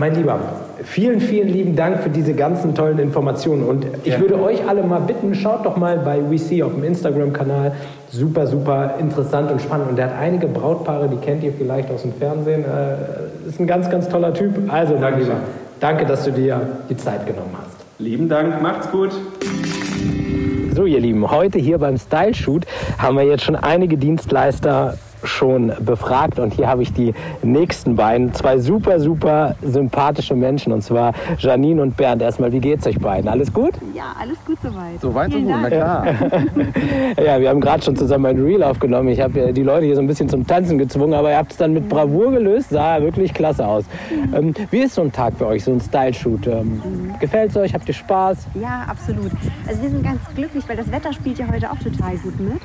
Mein 0.00 0.14
Lieber, 0.14 0.38
vielen, 0.82 1.20
vielen 1.20 1.48
lieben 1.48 1.76
Dank 1.76 2.00
für 2.02 2.08
diese 2.08 2.32
ganzen 2.32 2.74
tollen 2.74 2.98
Informationen. 2.98 3.64
Und 3.64 3.84
ich 4.04 4.14
ja. 4.14 4.18
würde 4.18 4.40
euch 4.40 4.66
alle 4.66 4.82
mal 4.82 5.00
bitten, 5.00 5.34
schaut 5.34 5.66
doch 5.66 5.76
mal 5.76 5.98
bei 5.98 6.18
WeSee 6.30 6.62
auf 6.62 6.72
dem 6.72 6.84
Instagram-Kanal. 6.84 7.72
Super, 8.10 8.46
super 8.46 8.94
interessant 8.98 9.50
und 9.52 9.60
spannend. 9.60 9.90
Und 9.90 9.96
der 9.96 10.06
hat 10.06 10.14
einige 10.18 10.46
Brautpaare, 10.46 11.06
die 11.06 11.18
kennt 11.18 11.42
ihr 11.42 11.52
vielleicht 11.52 11.90
aus 11.90 12.00
dem 12.00 12.14
Fernsehen. 12.14 12.64
Äh, 12.64 13.46
ist 13.46 13.60
ein 13.60 13.66
ganz, 13.66 13.90
ganz 13.90 14.08
toller 14.08 14.32
Typ. 14.32 14.72
Also, 14.72 14.96
mein 14.96 15.18
Lieber, 15.18 15.36
danke, 15.80 16.06
dass 16.06 16.24
du 16.24 16.32
dir 16.32 16.58
die 16.88 16.96
Zeit 16.96 17.26
genommen 17.26 17.54
hast. 17.62 17.76
Lieben 17.98 18.26
Dank, 18.26 18.62
macht's 18.62 18.90
gut. 18.90 19.10
So, 20.74 20.86
ihr 20.86 21.00
Lieben, 21.00 21.30
heute 21.30 21.58
hier 21.58 21.76
beim 21.76 21.98
Style 21.98 22.32
Shoot 22.32 22.64
haben 22.96 23.18
wir 23.18 23.24
jetzt 23.24 23.44
schon 23.44 23.54
einige 23.56 23.98
Dienstleister 23.98 24.94
schon 25.24 25.72
befragt 25.80 26.38
und 26.38 26.54
hier 26.54 26.68
habe 26.68 26.82
ich 26.82 26.92
die 26.92 27.14
nächsten 27.42 27.96
beiden, 27.96 28.32
zwei 28.34 28.58
super, 28.58 29.00
super 29.00 29.54
sympathische 29.62 30.34
Menschen 30.34 30.72
und 30.72 30.82
zwar 30.82 31.12
Janine 31.38 31.82
und 31.82 31.96
Bernd. 31.96 32.22
Erstmal, 32.22 32.52
wie 32.52 32.60
geht's 32.60 32.86
euch 32.86 32.98
beiden? 32.98 33.28
Alles 33.28 33.52
gut? 33.52 33.74
Ja, 33.94 34.14
alles 34.20 34.38
gut 34.44 34.58
soweit. 34.62 35.00
Soweit 35.00 35.32
so 35.32 35.38
gut, 35.38 35.48
na 35.48 35.68
klar. 35.68 36.06
ja, 37.24 37.40
wir 37.40 37.48
haben 37.48 37.60
gerade 37.60 37.82
schon 37.82 37.96
zusammen 37.96 38.26
ein 38.26 38.40
Reel 38.40 38.62
aufgenommen. 38.62 39.08
Ich 39.08 39.20
habe 39.20 39.52
die 39.52 39.62
Leute 39.62 39.86
hier 39.86 39.96
so 39.96 40.00
ein 40.00 40.06
bisschen 40.06 40.28
zum 40.28 40.46
Tanzen 40.46 40.78
gezwungen, 40.78 41.14
aber 41.14 41.30
ihr 41.30 41.36
habt 41.36 41.52
es 41.52 41.58
dann 41.58 41.72
mit 41.72 41.88
Bravour 41.88 42.32
gelöst, 42.32 42.70
sah 42.70 43.00
wirklich 43.00 43.34
klasse 43.34 43.66
aus. 43.66 43.84
Mhm. 44.10 44.34
Ähm, 44.34 44.54
wie 44.70 44.80
ist 44.80 44.94
so 44.94 45.02
ein 45.02 45.12
Tag 45.12 45.34
für 45.38 45.46
euch, 45.46 45.64
so 45.64 45.72
ein 45.72 45.80
Style-Shoot? 45.80 46.46
Ähm, 46.46 46.82
mhm. 46.84 47.18
Gefällt 47.20 47.50
es 47.50 47.56
euch? 47.56 47.74
Habt 47.74 47.88
ihr 47.88 47.94
Spaß? 47.94 48.46
Ja, 48.54 48.84
absolut. 48.88 49.30
Also 49.66 49.82
wir 49.82 49.90
sind 49.90 50.02
ganz 50.02 50.20
glücklich, 50.34 50.64
weil 50.68 50.76
das 50.76 50.90
Wetter 50.90 51.12
spielt 51.12 51.38
ja 51.38 51.46
heute 51.50 51.70
auch 51.70 51.78
total 51.78 52.16
gut 52.18 52.38
mit. 52.40 52.60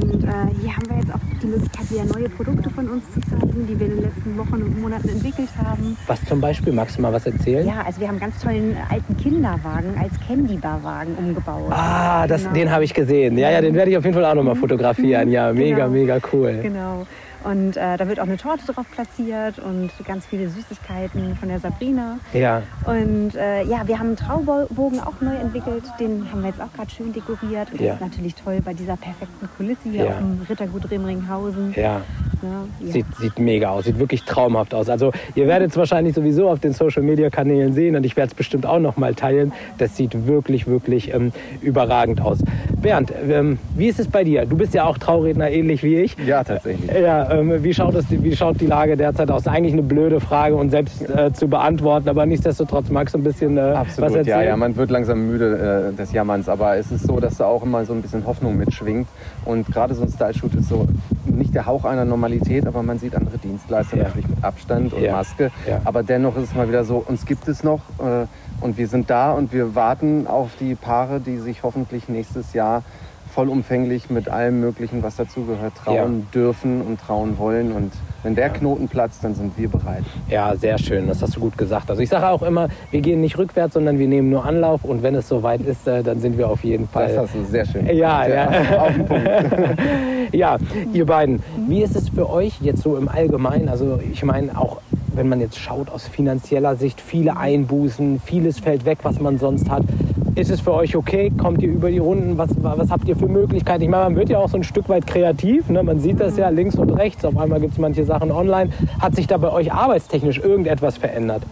Und 0.00 0.24
äh, 0.24 0.26
hier 0.60 0.76
haben 0.76 0.88
wir 0.88 0.96
jetzt 0.96 1.14
auch 1.14 1.20
die 1.40 1.46
Möglichkeit, 1.46 1.90
wieder 1.90 2.04
neue 2.04 2.28
Produkte 2.28 2.70
von 2.70 2.88
uns 2.88 3.04
zu 3.12 3.20
zeigen, 3.20 3.66
die 3.66 3.78
wir 3.78 3.86
in 3.86 3.94
den 3.96 4.02
letzten 4.02 4.36
Wochen 4.38 4.54
und 4.54 4.80
Monaten 4.80 5.08
entwickelt 5.08 5.48
haben. 5.56 5.96
Was 6.06 6.24
zum 6.24 6.40
Beispiel? 6.40 6.72
Magst 6.72 6.98
du 6.98 7.02
mal 7.02 7.12
was 7.12 7.26
erzählen? 7.26 7.66
Ja, 7.66 7.82
also 7.86 8.00
wir 8.00 8.08
haben 8.08 8.18
ganz 8.18 8.40
tollen 8.40 8.76
alten 8.90 9.16
Kinderwagen 9.16 9.94
als 10.00 10.12
Candy-Bar-Wagen 10.26 11.14
umgebaut. 11.16 11.70
Ah, 11.70 12.26
das, 12.26 12.42
genau. 12.42 12.54
den 12.54 12.70
habe 12.70 12.84
ich 12.84 12.94
gesehen. 12.94 13.38
Ja, 13.38 13.50
ja, 13.50 13.60
den 13.60 13.74
werde 13.74 13.90
ich 13.90 13.96
auf 13.96 14.04
jeden 14.04 14.14
Fall 14.14 14.24
auch 14.24 14.34
nochmal 14.34 14.56
fotografieren. 14.56 15.30
Ja, 15.30 15.52
mega, 15.52 15.86
genau. 15.86 15.90
mega 15.90 16.18
cool. 16.32 16.58
Genau. 16.62 17.06
Und 17.44 17.76
äh, 17.76 17.96
da 17.96 18.08
wird 18.08 18.20
auch 18.20 18.24
eine 18.24 18.36
Torte 18.36 18.64
drauf 18.66 18.86
platziert 18.90 19.58
und 19.58 19.90
ganz 20.06 20.26
viele 20.26 20.48
Süßigkeiten 20.48 21.36
von 21.36 21.48
der 21.48 21.58
Sabrina. 21.58 22.18
Ja. 22.32 22.62
Und 22.86 23.34
äh, 23.34 23.64
ja, 23.64 23.86
wir 23.86 23.98
haben 23.98 24.08
einen 24.08 24.16
Traubogen 24.16 25.00
auch 25.00 25.20
neu 25.20 25.34
entwickelt. 25.34 25.84
Den 26.00 26.26
haben 26.30 26.42
wir 26.42 26.50
jetzt 26.50 26.60
auch 26.60 26.72
gerade 26.74 26.90
schön 26.90 27.12
dekoriert. 27.12 27.70
Und 27.72 27.80
das 27.80 27.94
ist 27.94 28.00
natürlich 28.00 28.34
toll 28.34 28.60
bei 28.64 28.74
dieser 28.74 28.96
perfekten 28.96 29.48
Kulisse 29.56 29.90
hier 29.90 30.04
ja. 30.04 30.10
auf 30.12 30.18
dem 30.18 30.40
Rittergut 30.48 30.90
Remringhausen. 30.90 31.74
Ja. 31.76 32.00
Ja, 32.42 32.90
sieht, 32.92 33.06
sieht 33.16 33.38
mega 33.38 33.70
aus, 33.70 33.84
sieht 33.84 33.98
wirklich 33.98 34.24
traumhaft 34.24 34.74
aus. 34.74 34.90
Also 34.90 35.12
ihr 35.34 35.46
werdet 35.46 35.70
es 35.70 35.76
wahrscheinlich 35.76 36.14
sowieso 36.14 36.50
auf 36.50 36.60
den 36.60 36.74
Social 36.74 37.02
Media 37.02 37.30
Kanälen 37.30 37.72
sehen 37.72 37.96
und 37.96 38.04
ich 38.04 38.16
werde 38.16 38.28
es 38.28 38.34
bestimmt 38.34 38.66
auch 38.66 38.80
noch 38.80 38.96
mal 38.98 39.14
teilen. 39.14 39.52
Das 39.78 39.96
sieht 39.96 40.26
wirklich, 40.26 40.66
wirklich 40.66 41.14
ähm, 41.14 41.32
überragend 41.62 42.20
aus. 42.20 42.38
Bernd, 42.82 43.12
ähm, 43.28 43.58
wie 43.76 43.88
ist 43.88 43.98
es 43.98 44.08
bei 44.08 44.24
dir? 44.24 44.44
Du 44.44 44.56
bist 44.56 44.74
ja 44.74 44.84
auch 44.84 44.98
Trauredner 44.98 45.50
ähnlich 45.50 45.82
wie 45.82 45.96
ich. 45.96 46.16
Ja, 46.26 46.44
tatsächlich. 46.44 46.90
Ja, 46.92 47.30
ähm, 47.40 47.62
wie, 47.62 47.74
schaut 47.74 47.94
es, 47.94 48.06
wie 48.10 48.36
schaut 48.36 48.60
die 48.60 48.66
Lage 48.66 48.96
derzeit 48.96 49.30
aus? 49.30 49.46
Eigentlich 49.46 49.72
eine 49.72 49.82
blöde 49.82 50.20
Frage 50.20 50.56
und 50.56 50.70
selbst 50.70 51.08
äh, 51.08 51.32
zu 51.32 51.48
beantworten, 51.48 52.08
aber 52.08 52.26
nichtsdestotrotz 52.26 52.90
magst 52.90 53.14
du 53.14 53.18
ein 53.18 53.24
bisschen 53.24 53.56
äh, 53.56 53.60
Absolut, 53.60 54.10
was 54.10 54.16
erzählen? 54.16 54.40
Ja, 54.40 54.44
ja, 54.44 54.56
man 54.56 54.76
wird 54.76 54.90
langsam 54.90 55.26
müde 55.26 55.92
äh, 55.92 55.96
des 55.96 56.12
Jammerns, 56.12 56.48
aber 56.48 56.76
es 56.76 56.90
ist 56.90 57.06
so, 57.06 57.20
dass 57.20 57.36
da 57.36 57.46
auch 57.46 57.62
immer 57.62 57.84
so 57.84 57.92
ein 57.92 58.02
bisschen 58.02 58.26
Hoffnung 58.26 58.56
mitschwingt 58.56 59.08
und 59.44 59.66
gerade 59.66 59.94
so 59.94 60.02
ein 60.02 60.08
Style-Shoot 60.08 60.54
ist 60.54 60.68
so 60.68 60.86
nicht 61.24 61.54
der 61.54 61.66
Hauch 61.66 61.84
einer 61.84 62.04
Normalität, 62.04 62.66
aber 62.66 62.82
man 62.82 62.98
sieht 62.98 63.14
andere 63.14 63.38
Dienstleister 63.38 63.96
ja. 63.96 64.04
natürlich 64.04 64.28
mit 64.28 64.44
Abstand 64.44 64.92
und 64.92 65.02
ja. 65.02 65.12
Maske. 65.12 65.50
Ja. 65.68 65.80
Aber 65.84 66.02
dennoch 66.02 66.36
ist 66.36 66.44
es 66.44 66.54
mal 66.54 66.68
wieder 66.68 66.84
so, 66.84 67.04
uns 67.06 67.26
gibt 67.26 67.48
es 67.48 67.64
noch 67.64 67.80
äh, 67.98 68.26
und 68.60 68.78
wir 68.78 68.88
sind 68.88 69.10
da 69.10 69.32
und 69.32 69.52
wir 69.52 69.74
warten 69.74 70.26
auf 70.26 70.50
die 70.60 70.74
Paare, 70.74 71.20
die 71.20 71.38
sich 71.38 71.62
hoffentlich 71.62 72.08
nächstes 72.08 72.52
Jahr 72.52 72.82
vollumfänglich 73.34 74.10
mit 74.10 74.28
allem 74.28 74.60
Möglichen, 74.60 75.02
was 75.02 75.16
dazugehört, 75.16 75.74
trauen 75.74 76.20
ja. 76.20 76.26
dürfen 76.32 76.80
und 76.80 77.00
trauen 77.00 77.36
wollen. 77.36 77.72
Und 77.72 77.92
wenn 78.22 78.36
der 78.36 78.48
Knoten 78.48 78.88
platzt, 78.88 79.24
dann 79.24 79.34
sind 79.34 79.58
wir 79.58 79.68
bereit. 79.68 80.04
Ja, 80.28 80.54
sehr 80.54 80.78
schön. 80.78 81.08
Das 81.08 81.20
hast 81.20 81.36
du 81.36 81.40
gut 81.40 81.58
gesagt. 81.58 81.90
Also 81.90 82.00
ich 82.00 82.08
sage 82.08 82.28
auch 82.28 82.42
immer, 82.42 82.68
wir 82.92 83.00
gehen 83.00 83.20
nicht 83.20 83.36
rückwärts, 83.36 83.74
sondern 83.74 83.98
wir 83.98 84.06
nehmen 84.06 84.30
nur 84.30 84.44
Anlauf. 84.44 84.84
Und 84.84 85.02
wenn 85.02 85.16
es 85.16 85.28
soweit 85.28 85.60
ist, 85.62 85.86
äh, 85.88 86.02
dann 86.02 86.20
sind 86.20 86.38
wir 86.38 86.48
auf 86.48 86.62
jeden 86.62 86.88
Fall. 86.88 87.08
Das 87.08 87.24
hast 87.24 87.34
du 87.34 87.44
sehr 87.44 87.66
schön. 87.66 87.86
Ja, 87.86 88.26
ja. 88.26 88.48
Auf 88.78 88.94
den 88.94 89.06
Punkt. 89.06 89.28
ja, 90.32 90.56
ihr 90.92 91.04
beiden, 91.04 91.42
wie 91.68 91.82
ist 91.82 91.96
es 91.96 92.08
für 92.08 92.30
euch 92.30 92.60
jetzt 92.60 92.82
so 92.82 92.96
im 92.96 93.08
Allgemeinen? 93.08 93.68
Also 93.68 93.98
ich 94.10 94.22
meine 94.22 94.56
auch 94.56 94.80
wenn 95.16 95.28
man 95.28 95.40
jetzt 95.40 95.58
schaut 95.58 95.90
aus 95.90 96.08
finanzieller 96.08 96.74
Sicht, 96.74 97.00
viele 97.00 97.36
Einbußen, 97.36 98.20
vieles 98.20 98.58
fällt 98.58 98.84
weg, 98.84 98.98
was 99.02 99.20
man 99.20 99.38
sonst 99.38 99.70
hat. 99.70 99.84
Ist 100.34 100.50
es 100.50 100.60
für 100.60 100.72
euch 100.72 100.96
okay? 100.96 101.30
Kommt 101.30 101.62
ihr 101.62 101.68
über 101.68 101.90
die 101.90 101.98
Runden? 101.98 102.36
Was, 102.36 102.50
was 102.60 102.90
habt 102.90 103.06
ihr 103.06 103.14
für 103.14 103.28
Möglichkeiten? 103.28 103.82
Ich 103.84 103.88
meine, 103.88 104.04
man 104.04 104.16
wird 104.16 104.30
ja 104.30 104.38
auch 104.38 104.48
so 104.48 104.56
ein 104.56 104.64
Stück 104.64 104.88
weit 104.88 105.06
kreativ. 105.06 105.68
Ne? 105.68 105.82
Man 105.84 106.00
sieht 106.00 106.18
das 106.18 106.36
ja 106.36 106.48
links 106.48 106.74
und 106.74 106.90
rechts. 106.90 107.24
Auf 107.24 107.36
einmal 107.36 107.60
gibt 107.60 107.74
es 107.74 107.78
manche 107.78 108.04
Sachen 108.04 108.32
online. 108.32 108.70
Hat 109.00 109.14
sich 109.14 109.28
da 109.28 109.36
bei 109.36 109.52
euch 109.52 109.72
arbeitstechnisch 109.72 110.38
irgendetwas 110.38 110.96
verändert? 110.96 111.44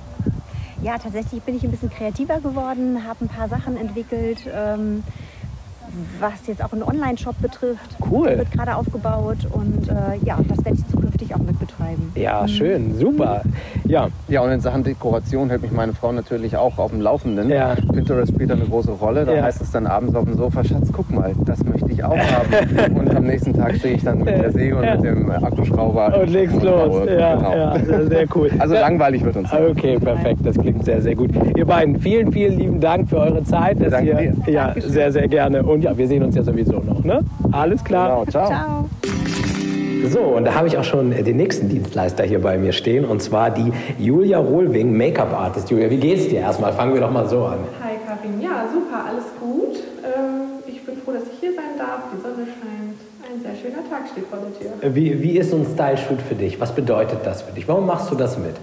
Ja, 0.82 0.98
tatsächlich 0.98 1.40
bin 1.42 1.56
ich 1.56 1.62
ein 1.62 1.70
bisschen 1.70 1.90
kreativer 1.90 2.40
geworden, 2.40 3.06
habe 3.06 3.24
ein 3.24 3.28
paar 3.28 3.48
Sachen 3.48 3.76
entwickelt. 3.76 4.38
Ähm 4.52 5.04
was 6.20 6.46
jetzt 6.46 6.64
auch 6.64 6.72
einen 6.72 6.82
Online-Shop 6.82 7.36
betrifft. 7.40 7.96
Cool. 8.10 8.38
Wird 8.38 8.50
gerade 8.50 8.76
aufgebaut 8.76 9.46
und 9.50 9.88
äh, 9.88 10.16
ja, 10.24 10.38
das 10.48 10.64
werde 10.64 10.78
ich 10.78 11.01
auch 11.34 11.38
mit 11.38 11.58
betreiben. 11.58 12.12
Ja, 12.14 12.42
mhm. 12.42 12.48
schön, 12.48 12.98
super. 12.98 13.42
Ja. 13.84 14.08
Ja, 14.28 14.42
und 14.42 14.50
in 14.50 14.60
Sachen 14.60 14.84
Dekoration 14.84 15.50
hält 15.50 15.62
mich 15.62 15.72
meine 15.72 15.92
Frau 15.92 16.12
natürlich 16.12 16.56
auch 16.56 16.78
auf 16.78 16.90
dem 16.90 17.00
Laufenden. 17.00 17.50
Ja. 17.50 17.74
Pinterest 17.92 18.32
spielt 18.32 18.50
da 18.50 18.54
eine 18.54 18.64
große 18.64 18.92
Rolle. 18.92 19.24
Da 19.24 19.34
ja. 19.34 19.42
heißt 19.42 19.60
es 19.60 19.70
dann 19.70 19.86
abends 19.86 20.14
auf 20.14 20.24
dem 20.24 20.36
Sofa, 20.36 20.64
Schatz, 20.64 20.88
guck 20.92 21.10
mal, 21.10 21.32
das 21.44 21.62
möchte 21.64 21.90
ich 21.90 22.02
auch 22.04 22.16
haben. 22.16 22.94
und 22.98 23.14
am 23.14 23.24
nächsten 23.24 23.54
Tag 23.54 23.76
stehe 23.76 23.96
ich 23.96 24.04
dann 24.04 24.18
mit 24.18 24.28
der 24.28 24.52
Säge 24.52 24.76
und 24.76 24.84
ja. 24.84 24.94
mit 24.96 25.04
dem 25.04 25.30
Akkuschrauber. 25.30 26.20
Und 26.20 26.30
legst 26.30 26.56
und 26.56 26.64
los. 26.64 27.08
Ja, 27.08 27.36
genau. 27.36 27.54
ja, 27.54 28.04
sehr 28.06 28.26
cool. 28.34 28.50
Also 28.58 28.74
langweilig 28.74 29.24
wird 29.24 29.36
uns. 29.36 29.52
Okay, 29.52 29.98
perfekt, 29.98 30.40
das 30.44 30.56
klingt 30.56 30.84
sehr, 30.84 31.02
sehr 31.02 31.16
gut. 31.16 31.30
Ihr 31.56 31.64
beiden, 31.64 31.98
vielen, 31.98 32.30
vielen 32.32 32.58
lieben 32.58 32.80
Dank 32.80 33.08
für 33.08 33.18
eure 33.18 33.42
Zeit. 33.42 33.80
Dass 33.80 33.90
Danke 33.90 34.10
ihr, 34.10 34.32
dir. 34.32 34.52
Ja, 34.52 34.74
sehr, 34.78 35.10
sehr 35.10 35.26
gerne. 35.26 35.62
Und 35.62 35.82
ja, 35.82 35.96
wir 35.96 36.06
sehen 36.06 36.22
uns 36.22 36.36
ja 36.36 36.42
sowieso 36.42 36.80
noch. 36.80 37.02
Ne? 37.04 37.20
Alles 37.50 37.82
klar. 37.82 38.24
Genau, 38.24 38.24
ciao. 38.26 38.46
ciao. 38.46 39.11
So, 40.08 40.20
und 40.20 40.44
da 40.44 40.54
habe 40.54 40.66
ich 40.66 40.76
auch 40.76 40.84
schon 40.84 41.10
den 41.10 41.36
nächsten 41.36 41.68
Dienstleister 41.68 42.24
hier 42.24 42.40
bei 42.40 42.58
mir 42.58 42.72
stehen, 42.72 43.04
und 43.04 43.22
zwar 43.22 43.50
die 43.50 43.72
Julia 43.98 44.38
Rohlwing, 44.38 44.96
Make-up-Artist. 44.96 45.70
Julia, 45.70 45.90
wie 45.90 45.96
geht's 45.96 46.28
dir? 46.28 46.40
Erstmal 46.40 46.72
fangen 46.72 46.94
wir 46.94 47.00
doch 47.00 47.10
mal 47.10 47.28
so 47.28 47.44
an. 47.44 47.58
Hi 47.82 47.94
Karin, 48.06 48.40
ja, 48.40 48.64
super, 48.72 49.04
alles 49.08 49.24
gut. 49.40 49.76
Ähm, 50.04 50.62
ich 50.66 50.84
bin 50.84 50.96
froh, 50.96 51.12
dass 51.12 51.22
ich 51.24 51.38
hier 51.40 51.54
sein 51.54 51.78
darf. 51.78 52.00
Die 52.14 52.20
Sonne 52.20 52.46
scheint. 52.46 52.98
Ein 53.24 53.40
sehr 53.40 53.54
schöner 53.54 53.88
Tag 53.88 54.08
steht 54.10 54.26
vor 54.26 54.38
der 54.38 54.80
Tür. 54.80 54.94
Wie, 54.94 55.22
wie 55.22 55.38
ist 55.38 55.50
so 55.50 55.56
ein 55.56 55.66
Style-Shoot 55.72 56.20
für 56.20 56.34
dich? 56.34 56.60
Was 56.60 56.74
bedeutet 56.74 57.20
das 57.24 57.42
für 57.42 57.52
dich? 57.52 57.66
Warum 57.68 57.86
machst 57.86 58.10
du 58.10 58.14
das 58.14 58.36
mit? 58.36 58.56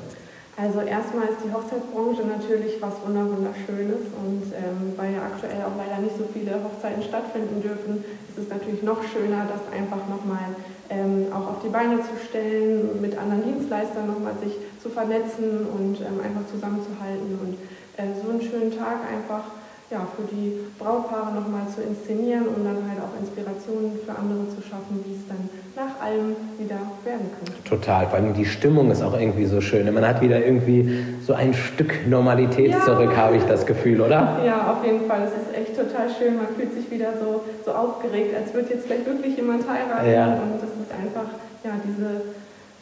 Also 0.60 0.82
erstmal 0.82 1.32
ist 1.32 1.40
die 1.40 1.54
Hochzeitsbranche 1.56 2.28
natürlich 2.28 2.82
was 2.84 3.00
Wunderschönes 3.08 4.12
und 4.12 4.44
ähm, 4.52 4.92
weil 5.00 5.16
ja 5.16 5.24
aktuell 5.32 5.64
auch 5.64 5.80
leider 5.80 6.04
nicht 6.04 6.20
so 6.20 6.28
viele 6.28 6.60
Hochzeiten 6.60 7.00
stattfinden 7.02 7.64
dürfen, 7.64 8.04
ist 8.28 8.38
es 8.38 8.50
natürlich 8.52 8.84
noch 8.84 9.00
schöner, 9.08 9.48
das 9.48 9.64
einfach 9.72 10.04
nochmal 10.12 10.52
ähm, 10.92 11.32
auch 11.32 11.56
auf 11.56 11.60
die 11.64 11.72
Beine 11.72 12.04
zu 12.04 12.12
stellen, 12.28 13.00
mit 13.00 13.16
anderen 13.16 13.48
Dienstleistern 13.48 14.08
nochmal 14.08 14.36
sich 14.44 14.60
zu 14.84 14.90
vernetzen 14.90 15.64
und 15.64 16.04
ähm, 16.04 16.20
einfach 16.20 16.44
zusammenzuhalten 16.52 17.40
und 17.40 17.56
äh, 17.96 18.12
so 18.20 18.28
einen 18.28 18.44
schönen 18.44 18.76
Tag 18.76 19.00
einfach 19.08 19.56
ja, 19.92 20.06
für 20.16 20.24
die 20.36 20.60
Brautpaare 20.78 21.34
nochmal 21.34 21.66
zu 21.74 21.82
inszenieren, 21.82 22.46
um 22.48 22.64
dann 22.64 22.78
halt 22.88 23.02
auch 23.02 23.14
Inspirationen 23.20 23.98
für 24.06 24.14
andere 24.14 24.46
zu 24.54 24.62
schaffen, 24.62 25.02
wie 25.06 25.16
es 25.18 25.26
dann 25.28 25.50
nach 25.76 26.00
allem 26.06 26.36
wieder 26.60 26.78
Total. 27.66 28.06
Vor 28.08 28.20
allem 28.20 28.34
die 28.34 28.46
Stimmung 28.46 28.92
ist 28.92 29.02
auch 29.02 29.18
irgendwie 29.18 29.46
so 29.46 29.62
schön. 29.62 29.92
Man 29.94 30.06
hat 30.08 30.22
wieder 30.22 30.44
irgendwie 30.44 31.06
so 31.26 31.34
ein 31.34 31.54
Stück 31.54 32.08
Normalität 32.08 32.72
Ja. 32.72 32.82
zurück, 32.82 33.16
habe 33.16 33.38
ich 33.38 33.44
das 33.44 33.66
Gefühl, 33.66 34.02
oder? 34.02 34.40
Ja, 34.46 34.72
auf 34.74 34.84
jeden 34.86 35.08
Fall. 35.08 35.22
Es 35.26 35.32
ist 35.34 35.56
echt 35.56 35.76
total 35.76 36.08
schön. 36.10 36.38
Man 36.38 36.48
fühlt 36.56 36.74
sich 36.74 36.90
wieder 36.92 37.14
so, 37.20 37.42
so 37.66 37.72
aufgeregt, 37.72 38.36
als 38.36 38.54
würde 38.54 38.74
jetzt 38.74 38.86
vielleicht 38.88 39.06
wirklich 39.06 39.38
jemand 39.38 39.64
heiraten. 39.70 40.12
Ja. 40.12 40.34
Und 40.34 40.58
es 40.58 40.70
ist 40.70 40.92
einfach, 40.92 41.30
ja, 41.64 41.72
diese, 41.86 42.22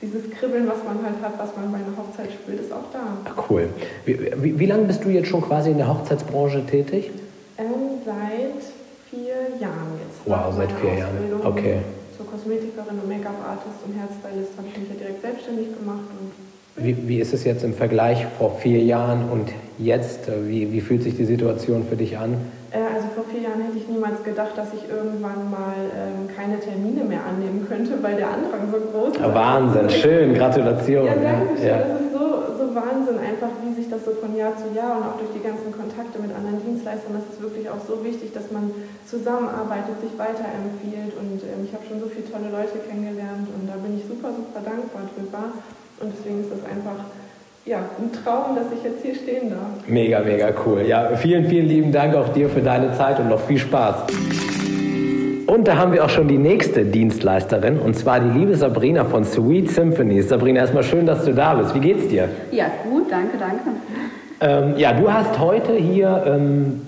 dieses 0.02 0.30
Kribbeln, 0.32 0.68
was 0.68 0.78
man 0.84 1.04
halt 1.04 1.22
hat, 1.22 1.40
was 1.40 1.56
man 1.56 1.72
bei 1.72 1.78
einer 1.80 1.96
Hochzeit 1.98 2.32
spürt, 2.32 2.60
ist 2.62 2.72
auch 2.72 2.92
da. 2.94 3.00
Ah, 3.26 3.44
Cool. 3.50 3.70
Wie, 4.06 4.20
wie, 4.38 4.60
wie 4.60 4.66
lange 4.66 4.84
bist 4.84 5.04
du 5.04 5.10
jetzt 5.10 5.28
schon 5.30 5.42
quasi 5.42 5.72
in 5.72 5.78
der 5.78 5.88
Hochzeitsbranche 5.88 6.66
tätig? 6.66 7.10
Ähm, 7.58 7.66
seit 8.06 8.64
vier 9.10 9.58
Jahren 9.60 9.98
jetzt. 10.06 10.20
Wow, 10.26 10.54
seit 10.56 10.72
vier 10.74 10.94
Jahren. 11.00 11.16
Ausbildung 11.18 11.46
Okay. 11.46 11.78
Zur 12.16 12.26
Kosmetikerin 12.28 13.00
und 13.02 13.10
Make-up-Artist 13.10 13.78
und 13.86 13.94
Hairstylist 14.00 14.52
habe 14.58 14.68
ich 14.72 14.78
mich 14.80 14.90
ja 14.90 14.96
direkt 14.96 15.22
selbstständig 15.22 15.68
gemacht. 15.78 16.06
Und 16.20 16.84
Wie, 16.84 17.08
wie 17.08 17.20
ist 17.20 17.34
es 17.34 17.44
jetzt 17.44 17.64
im 17.64 17.74
Vergleich 17.74 18.26
vor 18.38 18.58
vier 18.60 18.80
Jahren 18.84 19.30
und 19.30 19.50
jetzt? 19.78 20.22
Wie, 20.48 20.72
wie 20.72 20.82
fühlt 20.82 21.04
sich 21.04 21.16
die 21.16 21.26
Situation 21.26 21.86
für 21.90 21.96
dich 21.96 22.18
an? 22.18 22.34
Äh, 22.72 22.78
Also 22.96 23.08
vor 23.16 23.24
vier 23.32 23.37
Jahren 23.48 23.62
hätte 23.64 23.78
ich 23.78 23.88
niemals 23.88 24.24
gedacht, 24.24 24.52
dass 24.56 24.76
ich 24.76 24.84
irgendwann 24.90 25.48
mal 25.50 25.80
ähm, 25.96 26.28
keine 26.36 26.60
Termine 26.60 27.04
mehr 27.08 27.24
annehmen 27.24 27.64
könnte, 27.64 27.96
weil 28.04 28.20
der 28.20 28.28
Andrang 28.28 28.68
so 28.68 28.78
groß 28.78 29.16
ist. 29.16 29.24
Ah, 29.24 29.34
Wahnsinn, 29.34 29.90
schön, 29.90 30.34
Gratulation. 30.36 31.06
Ja, 31.08 31.16
danke 31.16 31.56
schön. 31.56 31.68
Ja. 31.68 31.78
Das 31.80 32.02
ist 32.04 32.12
so, 32.12 32.26
so 32.60 32.66
Wahnsinn, 32.76 33.18
einfach 33.24 33.52
wie 33.64 33.72
sich 33.74 33.88
das 33.88 34.04
so 34.04 34.12
von 34.20 34.36
Jahr 34.36 34.54
zu 34.60 34.68
Jahr 34.76 35.00
und 35.00 35.04
auch 35.08 35.18
durch 35.18 35.32
die 35.32 35.42
ganzen 35.42 35.72
Kontakte 35.72 36.20
mit 36.20 36.36
anderen 36.36 36.60
Dienstleistern, 36.60 37.16
das 37.16 37.26
ist 37.32 37.40
wirklich 37.40 37.72
auch 37.72 37.80
so 37.80 38.04
wichtig, 38.04 38.36
dass 38.36 38.52
man 38.52 38.70
zusammenarbeitet, 39.08 40.04
sich 40.04 40.14
weiterempfiehlt 40.20 41.16
und 41.16 41.40
ähm, 41.48 41.64
ich 41.64 41.72
habe 41.72 41.88
schon 41.88 42.04
so 42.04 42.12
viele 42.12 42.28
tolle 42.28 42.52
Leute 42.52 42.84
kennengelernt 42.84 43.48
und 43.48 43.64
da 43.72 43.80
bin 43.80 43.96
ich 43.96 44.04
super, 44.04 44.36
super 44.36 44.60
dankbar 44.60 45.08
drüber 45.16 45.56
und 46.04 46.12
deswegen 46.12 46.44
ist 46.44 46.52
das 46.52 46.62
einfach 46.68 47.08
ja, 47.68 47.80
ein 48.00 48.12
Traum, 48.24 48.56
dass 48.56 48.66
ich 48.72 48.84
jetzt 48.84 49.04
hier 49.04 49.16
stehen 49.16 49.50
darf. 49.50 49.88
Mega, 49.88 50.22
mega 50.22 50.50
cool. 50.66 50.84
Ja, 50.88 51.10
vielen, 51.18 51.46
vielen 51.48 51.68
lieben 51.68 51.92
Dank 51.92 52.16
auch 52.16 52.30
dir 52.30 52.50
für 52.50 52.62
deine 52.62 52.94
Zeit 52.94 53.20
und 53.20 53.30
noch 53.30 53.42
viel 53.42 53.58
Spaß. 53.58 54.04
Und 55.48 55.68
da 55.68 55.78
haben 55.78 55.94
wir 55.94 56.04
auch 56.04 56.10
schon 56.10 56.28
die 56.28 56.38
nächste 56.38 56.86
Dienstleisterin 56.86 57.80
und 57.80 57.96
zwar 57.96 58.20
die 58.20 58.38
liebe 58.38 58.56
Sabrina 58.56 59.06
von 59.06 59.24
Sweet 59.24 59.70
Symphonies. 59.72 60.30
Sabrina, 60.30 60.62
erstmal 60.62 60.84
schön, 60.84 61.06
dass 61.06 61.26
du 61.26 61.34
da 61.34 61.56
bist. 61.56 61.76
Wie 61.76 61.80
geht's 61.80 62.08
dir? 62.08 62.30
Ja, 62.52 62.66
gut, 62.90 63.10
danke, 63.10 63.38
danke. 63.38 63.62
Ähm, 64.40 64.78
ja, 64.78 64.94
du 64.94 65.12
hast 65.12 65.40
heute 65.40 65.74
hier, 65.74 66.24
ähm, 66.28 66.82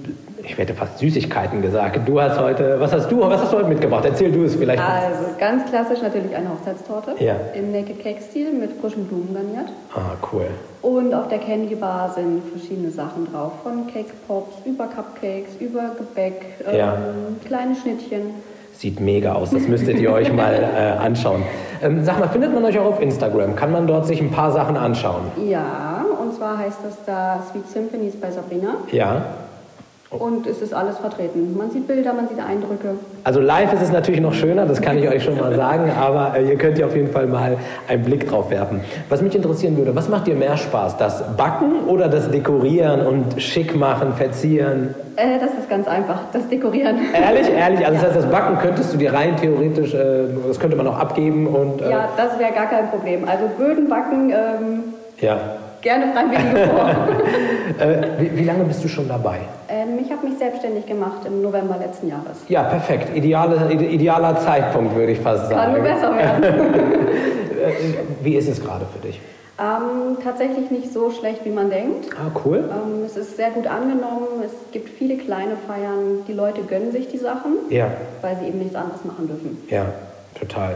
ich 0.49 0.57
hätte 0.57 0.73
fast 0.73 0.97
Süßigkeiten 0.97 1.61
gesagt. 1.61 1.99
Du 2.07 2.19
hast 2.19 2.39
heute, 2.39 2.79
was 2.79 2.91
hast 2.91 3.09
du, 3.11 3.19
was 3.21 3.41
hast 3.41 3.53
du 3.53 3.57
heute 3.57 3.69
mitgebracht? 3.69 4.03
Erzähl 4.05 4.31
du 4.31 4.43
es 4.43 4.55
vielleicht. 4.55 4.81
Also 4.81 5.25
ganz 5.39 5.69
klassisch 5.69 6.01
natürlich 6.01 6.35
eine 6.35 6.49
Hochzeitstorte 6.49 7.11
Ja. 7.23 7.35
im 7.53 7.71
Naked 7.71 8.01
Cake 8.01 8.21
Stil 8.21 8.51
mit 8.53 8.71
frischen 8.81 9.05
Blumen 9.05 9.33
garniert. 9.33 9.71
Ah, 9.95 10.15
cool. 10.33 10.47
Und 10.81 11.13
auf 11.13 11.27
der 11.27 11.37
Candy 11.39 11.75
Bar 11.75 12.11
sind 12.15 12.41
verschiedene 12.51 12.89
Sachen 12.89 13.31
drauf, 13.31 13.51
von 13.63 13.85
Cake 13.87 14.11
Pops 14.27 14.55
über 14.65 14.85
Cupcakes, 14.87 15.51
über 15.59 15.91
Gebäck, 15.97 16.41
ähm, 16.67 16.77
Ja. 16.77 16.97
kleine 17.45 17.75
Schnittchen. 17.75 18.33
Sieht 18.73 18.99
mega 19.01 19.33
aus, 19.33 19.49
das 19.51 19.67
müsstet 19.67 19.99
ihr 19.99 20.09
euch 20.11 20.31
mal 20.31 20.53
äh, 20.75 20.97
anschauen. 21.05 21.43
Ähm, 21.83 22.03
sag 22.05 22.17
mal, 22.19 22.29
findet 22.29 22.53
man 22.53 22.63
euch 22.65 22.79
auch 22.79 22.85
auf 22.85 23.01
Instagram? 23.01 23.55
Kann 23.55 23.71
man 23.71 23.85
dort 23.87 24.07
sich 24.07 24.21
ein 24.21 24.31
paar 24.31 24.51
Sachen 24.51 24.77
anschauen? 24.77 25.23
Ja, 25.47 26.05
und 26.21 26.33
zwar 26.33 26.57
heißt 26.57 26.79
das 26.83 26.97
da 27.05 27.43
Sweet 27.51 27.67
Symphonies 27.67 28.15
bei 28.15 28.31
Sabrina. 28.31 28.75
Ja. 28.91 29.21
Und 30.11 30.47
es 30.47 30.59
ist 30.63 30.73
alles 30.73 30.97
vertreten. 30.97 31.55
Man 31.55 31.69
sieht 31.69 31.87
Bilder, 31.87 32.13
man 32.13 32.27
sieht 32.27 32.39
Eindrücke. 32.39 32.95
Also 33.23 33.39
live 33.41 33.71
ist 33.73 33.83
es 33.83 33.91
natürlich 33.91 34.19
noch 34.21 34.33
schöner, 34.33 34.65
das 34.65 34.81
kann 34.81 34.97
ich 34.97 35.07
euch 35.07 35.23
schon 35.23 35.37
mal 35.37 35.53
sagen, 35.55 35.91
aber 35.91 36.35
äh, 36.35 36.49
ihr 36.49 36.55
könnt 36.57 36.79
ja 36.79 36.87
auf 36.87 36.95
jeden 36.95 37.11
Fall 37.11 37.27
mal 37.27 37.57
einen 37.87 38.03
Blick 38.03 38.27
drauf 38.27 38.49
werfen. 38.49 38.81
Was 39.09 39.21
mich 39.21 39.35
interessieren 39.35 39.77
würde, 39.77 39.95
was 39.95 40.09
macht 40.09 40.25
dir 40.25 40.33
mehr 40.33 40.57
Spaß? 40.57 40.97
Das 40.97 41.23
Backen 41.37 41.85
oder 41.85 42.07
das 42.07 42.31
Dekorieren 42.31 43.05
und 43.05 43.39
schick 43.39 43.75
machen, 43.75 44.13
verzieren? 44.13 44.95
Äh, 45.15 45.37
das 45.39 45.51
ist 45.51 45.69
ganz 45.69 45.87
einfach, 45.87 46.21
das 46.33 46.47
Dekorieren. 46.49 46.97
Ehrlich, 47.13 47.47
ehrlich, 47.47 47.85
also 47.85 47.93
das 48.01 48.05
heißt, 48.05 48.15
das 48.15 48.31
Backen 48.31 48.57
könntest 48.57 48.91
du 48.91 48.97
dir 48.97 49.13
rein 49.13 49.37
theoretisch, 49.37 49.93
äh, 49.93 50.23
das 50.47 50.59
könnte 50.59 50.75
man 50.75 50.87
auch 50.87 50.97
abgeben 50.97 51.45
und 51.45 51.83
äh, 51.83 51.91
Ja, 51.91 52.09
das 52.17 52.39
wäre 52.39 52.51
gar 52.51 52.65
kein 52.65 52.89
Problem. 52.89 53.29
Also 53.29 53.43
Böden 53.59 53.87
backen, 53.87 54.31
ähm, 54.31 54.83
ja. 55.21 55.37
Gerne 55.81 56.11
freiwillige. 56.13 56.69
Äh, 57.79 58.01
wie, 58.19 58.37
wie 58.39 58.43
lange 58.43 58.65
bist 58.65 58.83
du 58.83 58.87
schon 58.89 59.07
dabei? 59.07 59.39
ähm, 59.69 59.99
ich 60.03 60.11
habe 60.11 60.27
mich 60.27 60.37
selbstständig 60.37 60.85
gemacht 60.85 61.19
im 61.25 61.41
November 61.41 61.77
letzten 61.77 62.09
Jahres. 62.09 62.39
Ja, 62.49 62.63
perfekt. 62.63 63.15
Ideale, 63.15 63.69
ide- 63.71 63.85
idealer 63.87 64.37
Zeitpunkt, 64.39 64.95
würde 64.95 65.11
ich 65.13 65.19
fast 65.19 65.49
Kann 65.51 65.71
nur 65.73 65.81
sagen. 65.81 65.95
besser 65.95 66.15
werden. 66.17 66.43
Äh, 67.59 67.73
Wie 68.23 68.35
ist 68.35 68.47
es 68.47 68.61
gerade 68.63 68.85
für 68.85 69.05
dich? 69.05 69.19
ähm, 69.59 70.17
tatsächlich 70.23 70.71
nicht 70.71 70.93
so 70.93 71.11
schlecht, 71.11 71.43
wie 71.43 71.49
man 71.49 71.69
denkt. 71.69 72.07
Ah, 72.15 72.31
cool. 72.45 72.57
Ähm, 72.71 73.03
es 73.05 73.17
ist 73.17 73.35
sehr 73.35 73.49
gut 73.51 73.67
angenommen. 73.67 74.27
Es 74.45 74.53
gibt 74.71 74.87
viele 74.97 75.17
kleine 75.17 75.57
Feiern. 75.67 76.23
Die 76.27 76.31
Leute 76.33 76.61
gönnen 76.61 76.93
sich 76.93 77.09
die 77.09 77.17
Sachen, 77.17 77.53
Ja, 77.69 77.87
weil 78.21 78.37
sie 78.37 78.47
eben 78.47 78.59
nichts 78.59 78.75
anderes 78.75 79.03
machen 79.03 79.27
dürfen. 79.27 79.57
ja, 79.69 79.85
total. 80.39 80.75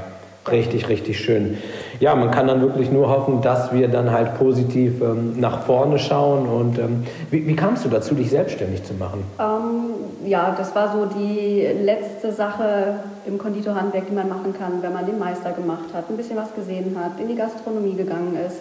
Richtig, 0.51 0.89
richtig 0.89 1.19
schön. 1.19 1.57
Ja, 1.99 2.15
man 2.15 2.31
kann 2.31 2.47
dann 2.47 2.61
wirklich 2.61 2.91
nur 2.91 3.09
hoffen, 3.09 3.41
dass 3.41 3.71
wir 3.71 3.87
dann 3.87 4.11
halt 4.11 4.37
positiv 4.37 5.01
ähm, 5.01 5.39
nach 5.39 5.61
vorne 5.61 5.97
schauen. 5.97 6.47
Und 6.47 6.77
ähm, 6.79 7.03
wie, 7.31 7.47
wie 7.47 7.55
kamst 7.55 7.85
du 7.85 7.89
dazu, 7.89 8.13
dich 8.13 8.29
selbstständig 8.29 8.83
zu 8.83 8.93
machen? 8.93 9.23
Ähm, 9.39 10.29
ja, 10.29 10.53
das 10.57 10.75
war 10.75 10.91
so 10.91 11.05
die 11.17 11.65
letzte 11.83 12.33
Sache 12.33 12.95
im 13.25 13.37
Konditorhandwerk, 13.37 14.07
die 14.09 14.15
man 14.15 14.27
machen 14.27 14.53
kann, 14.57 14.81
wenn 14.81 14.93
man 14.93 15.05
den 15.05 15.17
Meister 15.17 15.51
gemacht 15.51 15.93
hat, 15.93 16.09
ein 16.09 16.17
bisschen 16.17 16.35
was 16.35 16.53
gesehen 16.53 16.97
hat, 17.01 17.19
in 17.21 17.29
die 17.29 17.35
Gastronomie 17.35 17.95
gegangen 17.95 18.37
ist, 18.45 18.57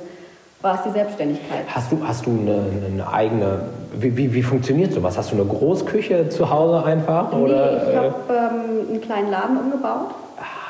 war 0.62 0.76
es 0.76 0.82
die 0.84 0.90
Selbstständigkeit. 0.90 1.64
Hast 1.68 1.90
du, 1.90 1.98
hast 2.06 2.24
du 2.26 2.30
eine, 2.30 2.64
eine 2.86 3.12
eigene, 3.12 3.60
wie, 3.92 4.16
wie, 4.16 4.32
wie 4.32 4.42
funktioniert 4.42 4.92
sowas? 4.92 5.18
Hast 5.18 5.32
du 5.32 5.34
eine 5.34 5.44
Großküche 5.44 6.28
zu 6.28 6.48
Hause 6.48 6.84
einfach? 6.84 7.32
Nee, 7.32 7.42
Oder, 7.42 7.88
ich 7.88 7.94
äh, 7.94 7.96
habe 7.96 8.14
ähm, 8.28 8.88
einen 8.90 9.00
kleinen 9.00 9.30
Laden 9.32 9.56
umgebaut. 9.56 10.14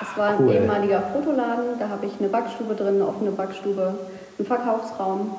Es 0.02 0.18
war 0.18 0.32
cool. 0.38 0.50
ein 0.50 0.62
ehemaliger 0.62 1.02
Fotoladen, 1.12 1.78
da 1.78 1.88
habe 1.88 2.06
ich 2.06 2.12
eine 2.18 2.28
Backstube 2.28 2.74
drin, 2.74 2.96
eine 2.96 3.06
offene 3.06 3.30
Backstube, 3.30 3.94
einen 4.38 4.46
Verkaufsraum. 4.46 5.32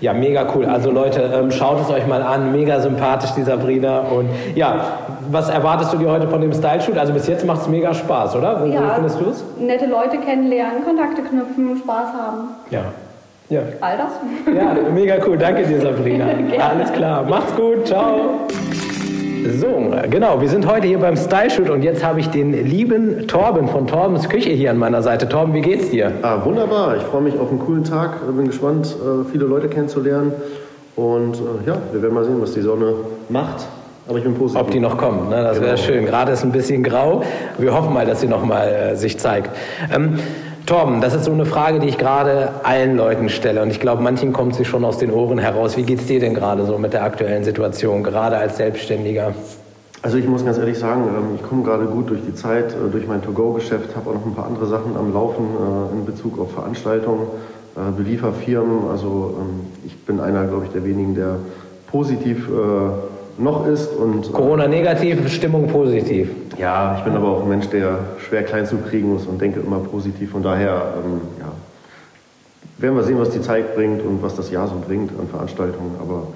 Ja, 0.00 0.14
mega 0.14 0.46
cool. 0.54 0.64
Also 0.64 0.90
Leute, 0.90 1.20
ähm, 1.34 1.50
schaut 1.50 1.80
es 1.82 1.90
euch 1.90 2.06
mal 2.06 2.22
an. 2.22 2.52
Mega 2.52 2.80
sympathisch, 2.80 3.32
die 3.36 3.42
Sabrina. 3.42 4.00
Und 4.00 4.28
ja, 4.54 4.98
was 5.30 5.50
erwartest 5.50 5.92
du 5.92 5.98
dir 5.98 6.10
heute 6.10 6.26
von 6.28 6.40
dem 6.40 6.52
Style-Shoot? 6.54 6.96
Also 6.96 7.12
bis 7.12 7.26
jetzt 7.26 7.44
macht 7.44 7.60
es 7.62 7.68
mega 7.68 7.92
Spaß, 7.92 8.36
oder? 8.36 8.64
Wie, 8.64 8.72
wie 8.72 8.78
findest 8.94 9.20
du 9.20 9.28
es? 9.30 9.44
nette 9.58 9.86
Leute 9.86 10.18
kennenlernen, 10.18 10.84
Kontakte 10.84 11.22
knüpfen, 11.22 11.76
Spaß 11.78 12.12
haben, 12.14 12.48
Ja. 12.70 12.80
Ja. 13.50 13.60
all 13.80 13.96
das. 13.96 14.54
ja, 14.54 14.74
mega 14.92 15.16
cool. 15.26 15.36
Danke 15.38 15.64
dir, 15.64 15.80
Sabrina. 15.80 16.26
Alles 16.70 16.92
klar. 16.92 17.22
Macht's 17.24 17.54
gut. 17.54 17.86
Ciao. 17.86 18.40
So, 19.56 19.90
genau, 20.10 20.40
wir 20.40 20.48
sind 20.48 20.66
heute 20.66 20.86
hier 20.86 20.98
beim 20.98 21.16
Style-Shoot 21.16 21.70
und 21.70 21.82
jetzt 21.82 22.04
habe 22.04 22.20
ich 22.20 22.28
den 22.28 22.52
lieben 22.52 23.26
Torben 23.28 23.68
von 23.68 23.86
Torbens 23.86 24.28
Küche 24.28 24.50
hier 24.50 24.70
an 24.70 24.76
meiner 24.78 25.00
Seite. 25.02 25.28
Torben, 25.28 25.54
wie 25.54 25.60
geht's 25.62 25.90
dir? 25.90 26.12
Ah, 26.22 26.44
wunderbar. 26.44 26.96
Ich 26.96 27.02
freue 27.04 27.22
mich 27.22 27.38
auf 27.38 27.48
einen 27.50 27.58
coolen 27.60 27.84
Tag. 27.84 28.18
Bin 28.36 28.46
gespannt, 28.46 28.94
äh, 29.00 29.24
viele 29.30 29.46
Leute 29.46 29.68
kennenzulernen. 29.68 30.32
Und 30.96 31.36
äh, 31.36 31.68
ja, 31.68 31.76
wir 31.92 32.02
werden 32.02 32.14
mal 32.14 32.24
sehen, 32.24 32.36
was 32.40 32.52
die 32.52 32.60
Sonne 32.60 32.92
macht. 33.28 33.66
Aber 34.08 34.18
ich 34.18 34.24
bin 34.24 34.34
positiv. 34.34 34.60
Ob 34.60 34.70
die 34.70 34.80
noch 34.80 34.96
kommt, 34.98 35.30
ne? 35.30 35.42
das 35.42 35.60
wäre 35.60 35.76
Genau. 35.76 35.82
schön. 35.86 36.04
Gerade 36.06 36.32
ist 36.32 36.44
ein 36.44 36.52
bisschen 36.52 36.82
grau. 36.82 37.22
Wir 37.58 37.74
hoffen 37.74 37.94
mal, 37.94 38.04
dass 38.06 38.20
sie 38.20 38.28
noch 38.28 38.44
mal 38.44 38.66
äh, 38.68 38.96
sich 38.96 39.18
zeigt. 39.18 39.50
Ähm, 39.94 40.18
Torben, 40.68 41.00
das 41.00 41.14
ist 41.14 41.24
so 41.24 41.32
eine 41.32 41.46
Frage, 41.46 41.80
die 41.80 41.88
ich 41.88 41.96
gerade 41.96 42.50
allen 42.62 42.98
Leuten 42.98 43.30
stelle. 43.30 43.62
Und 43.62 43.70
ich 43.70 43.80
glaube, 43.80 44.02
manchen 44.02 44.34
kommt 44.34 44.54
sie 44.54 44.66
schon 44.66 44.84
aus 44.84 44.98
den 44.98 45.10
Ohren 45.10 45.38
heraus. 45.38 45.78
Wie 45.78 45.82
geht's 45.82 46.04
dir 46.04 46.20
denn 46.20 46.34
gerade 46.34 46.66
so 46.66 46.76
mit 46.76 46.92
der 46.92 47.04
aktuellen 47.04 47.42
Situation, 47.42 48.02
gerade 48.02 48.36
als 48.36 48.58
Selbstständiger? 48.58 49.32
Also 50.02 50.18
ich 50.18 50.28
muss 50.28 50.44
ganz 50.44 50.58
ehrlich 50.58 50.78
sagen, 50.78 51.04
ähm, 51.04 51.36
ich 51.36 51.42
komme 51.42 51.62
gerade 51.62 51.86
gut 51.86 52.10
durch 52.10 52.20
die 52.20 52.34
Zeit, 52.34 52.74
äh, 52.74 52.90
durch 52.92 53.06
mein 53.06 53.22
To-Go-Geschäft, 53.22 53.96
habe 53.96 54.10
auch 54.10 54.14
noch 54.16 54.26
ein 54.26 54.34
paar 54.34 54.44
andere 54.44 54.66
Sachen 54.66 54.94
am 54.94 55.10
Laufen 55.14 55.46
äh, 55.46 55.96
in 55.96 56.04
Bezug 56.04 56.38
auf 56.38 56.52
Veranstaltungen, 56.52 57.28
äh, 57.74 57.90
Belieferfirmen. 57.96 58.90
Also 58.90 59.38
ähm, 59.40 59.60
ich 59.86 59.96
bin 60.04 60.20
einer, 60.20 60.44
glaube 60.48 60.66
ich, 60.66 60.72
der 60.72 60.84
wenigen, 60.84 61.14
der 61.14 61.36
positiv 61.90 62.46
noch 63.38 63.66
ist. 63.66 63.92
Und, 63.94 64.28
äh, 64.28 64.32
Corona 64.32 64.66
negativ, 64.66 65.28
Stimmung 65.32 65.66
positiv. 65.68 66.30
Ja, 66.58 66.96
ich 66.98 67.04
bin 67.04 67.14
aber 67.14 67.28
auch 67.28 67.42
ein 67.42 67.48
Mensch, 67.48 67.68
der 67.68 67.98
schwer 68.28 68.42
klein 68.42 68.66
zu 68.66 68.76
kriegen 68.78 69.12
muss 69.12 69.26
und 69.26 69.40
denke 69.40 69.60
immer 69.60 69.78
positiv. 69.78 70.30
Von 70.32 70.42
daher 70.42 70.94
ähm, 71.04 71.20
ja, 71.38 71.52
werden 72.78 72.96
wir 72.96 73.02
sehen, 73.04 73.18
was 73.18 73.30
die 73.30 73.40
Zeit 73.40 73.74
bringt 73.74 74.02
und 74.02 74.22
was 74.22 74.34
das 74.36 74.50
Jahr 74.50 74.66
so 74.68 74.74
bringt 74.84 75.10
an 75.18 75.28
Veranstaltungen. 75.28 75.92
Aber 76.00 76.28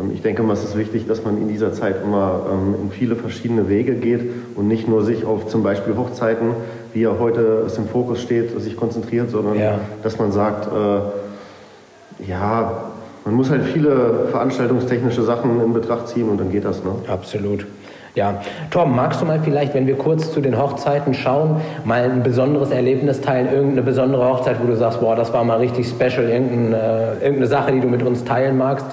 ähm, 0.00 0.10
ich 0.12 0.22
denke 0.22 0.42
mal, 0.42 0.52
es 0.54 0.64
ist 0.64 0.76
wichtig, 0.76 1.06
dass 1.06 1.24
man 1.24 1.38
in 1.38 1.48
dieser 1.48 1.72
Zeit 1.72 1.96
immer 2.04 2.40
ähm, 2.50 2.74
in 2.82 2.90
viele 2.90 3.16
verschiedene 3.16 3.68
Wege 3.68 3.94
geht 3.94 4.30
und 4.54 4.68
nicht 4.68 4.88
nur 4.88 5.04
sich 5.04 5.24
auf 5.24 5.46
zum 5.48 5.62
Beispiel 5.62 5.96
Hochzeiten, 5.96 6.48
wie 6.92 7.00
ja 7.02 7.12
heute 7.18 7.64
es 7.66 7.78
im 7.78 7.86
Fokus 7.88 8.20
steht, 8.20 8.60
sich 8.60 8.76
konzentriert, 8.76 9.30
sondern 9.30 9.58
Ja. 9.58 9.80
dass 10.02 10.18
man 10.18 10.32
sagt, 10.32 10.66
äh, 10.66 12.28
ja, 12.28 12.84
man 13.24 13.34
muss 13.34 13.50
halt 13.50 13.62
viele 13.64 14.26
veranstaltungstechnische 14.30 15.22
Sachen 15.22 15.62
in 15.62 15.72
Betracht 15.72 16.08
ziehen 16.08 16.28
und 16.28 16.40
dann 16.40 16.50
geht 16.50 16.64
das. 16.64 16.82
Ne? 16.82 16.90
Absolut. 17.08 17.66
Ja, 18.14 18.42
Tom, 18.70 18.94
magst 18.94 19.22
du 19.22 19.24
mal 19.24 19.40
vielleicht, 19.42 19.72
wenn 19.72 19.86
wir 19.86 19.96
kurz 19.96 20.32
zu 20.32 20.42
den 20.42 20.60
Hochzeiten 20.60 21.14
schauen, 21.14 21.62
mal 21.86 22.02
ein 22.02 22.22
besonderes 22.22 22.70
Erlebnis 22.70 23.22
teilen, 23.22 23.46
irgendeine 23.50 23.80
besondere 23.82 24.28
Hochzeit, 24.28 24.56
wo 24.62 24.66
du 24.66 24.76
sagst, 24.76 25.00
boah, 25.00 25.16
das 25.16 25.32
war 25.32 25.44
mal 25.44 25.58
richtig 25.58 25.88
special, 25.88 26.28
irgendeine, 26.28 26.76
äh, 26.76 27.24
irgendeine 27.24 27.46
Sache, 27.46 27.72
die 27.72 27.80
du 27.80 27.88
mit 27.88 28.02
uns 28.02 28.22
teilen 28.22 28.58
magst? 28.58 28.84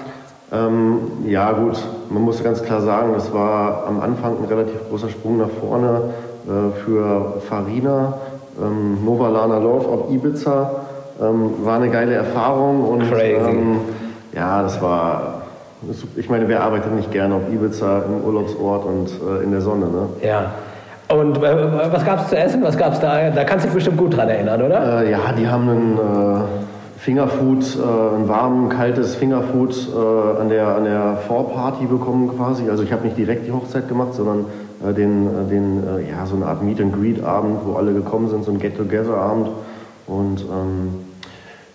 Ähm, 0.52 1.00
ja 1.26 1.52
gut, 1.52 1.76
man 2.08 2.22
muss 2.22 2.42
ganz 2.42 2.62
klar 2.62 2.80
sagen, 2.80 3.12
das 3.12 3.32
war 3.32 3.84
am 3.86 4.00
Anfang 4.00 4.38
ein 4.38 4.46
relativ 4.46 4.88
großer 4.88 5.10
Sprung 5.10 5.36
nach 5.36 5.50
vorne 5.60 6.00
äh, 6.46 6.80
für 6.80 7.42
Farina. 7.46 8.14
Ähm, 8.58 9.04
Nova 9.04 9.28
Lana 9.28 9.58
Love 9.58 9.86
auf 9.86 10.10
Ibiza 10.10 10.70
ähm, 11.20 11.52
war 11.62 11.76
eine 11.76 11.90
geile 11.90 12.14
Erfahrung 12.14 12.84
und 12.84 13.02
ähm, 13.02 13.80
ja, 14.32 14.62
das 14.62 14.80
war 14.80 15.40
ich 16.16 16.28
meine, 16.28 16.48
wer 16.48 16.62
arbeitet 16.62 16.94
nicht 16.94 17.10
gerne 17.10 17.34
auf 17.34 17.42
Ibiza 17.50 18.02
im 18.02 18.24
Urlaubsort 18.24 18.84
und 18.84 19.08
äh, 19.08 19.42
in 19.42 19.50
der 19.50 19.60
Sonne, 19.60 19.86
ne? 19.86 20.08
Ja. 20.22 20.52
Und 21.08 21.38
äh, 21.38 21.92
was 21.92 22.04
gab 22.04 22.20
es 22.20 22.28
zu 22.28 22.36
essen? 22.36 22.62
Was 22.62 22.76
gab 22.76 22.92
es 22.92 23.00
da? 23.00 23.30
Da 23.30 23.44
kannst 23.44 23.64
du 23.64 23.68
dich 23.68 23.74
bestimmt 23.74 23.96
gut 23.96 24.16
dran 24.16 24.28
erinnern, 24.28 24.62
oder? 24.62 25.02
Äh, 25.02 25.10
ja, 25.10 25.32
die 25.36 25.48
haben 25.48 25.68
einen 25.68 25.98
äh, 25.98 26.40
Fingerfood, 26.98 27.76
äh, 27.76 28.16
ein 28.16 28.28
warm, 28.28 28.68
kaltes 28.68 29.16
Fingerfood 29.16 29.88
äh, 29.92 30.40
an, 30.40 30.50
der, 30.50 30.68
an 30.68 30.84
der 30.84 31.16
Vorparty 31.26 31.86
bekommen 31.86 32.28
quasi. 32.36 32.68
Also 32.68 32.82
ich 32.84 32.92
habe 32.92 33.04
nicht 33.04 33.16
direkt 33.16 33.46
die 33.46 33.52
Hochzeit 33.52 33.88
gemacht, 33.88 34.14
sondern 34.14 34.46
den, 34.82 35.48
den 35.50 35.82
ja, 36.10 36.24
so 36.24 36.36
eine 36.36 36.46
Art 36.46 36.62
Meet 36.62 36.80
and 36.80 36.94
Greet 36.94 37.22
Abend, 37.22 37.58
wo 37.66 37.74
alle 37.74 37.92
gekommen 37.92 38.28
sind, 38.28 38.44
so 38.44 38.50
ein 38.50 38.58
Get-Together 38.58 39.14
Abend. 39.14 39.48
Und 40.06 40.40
ähm, 40.40 40.94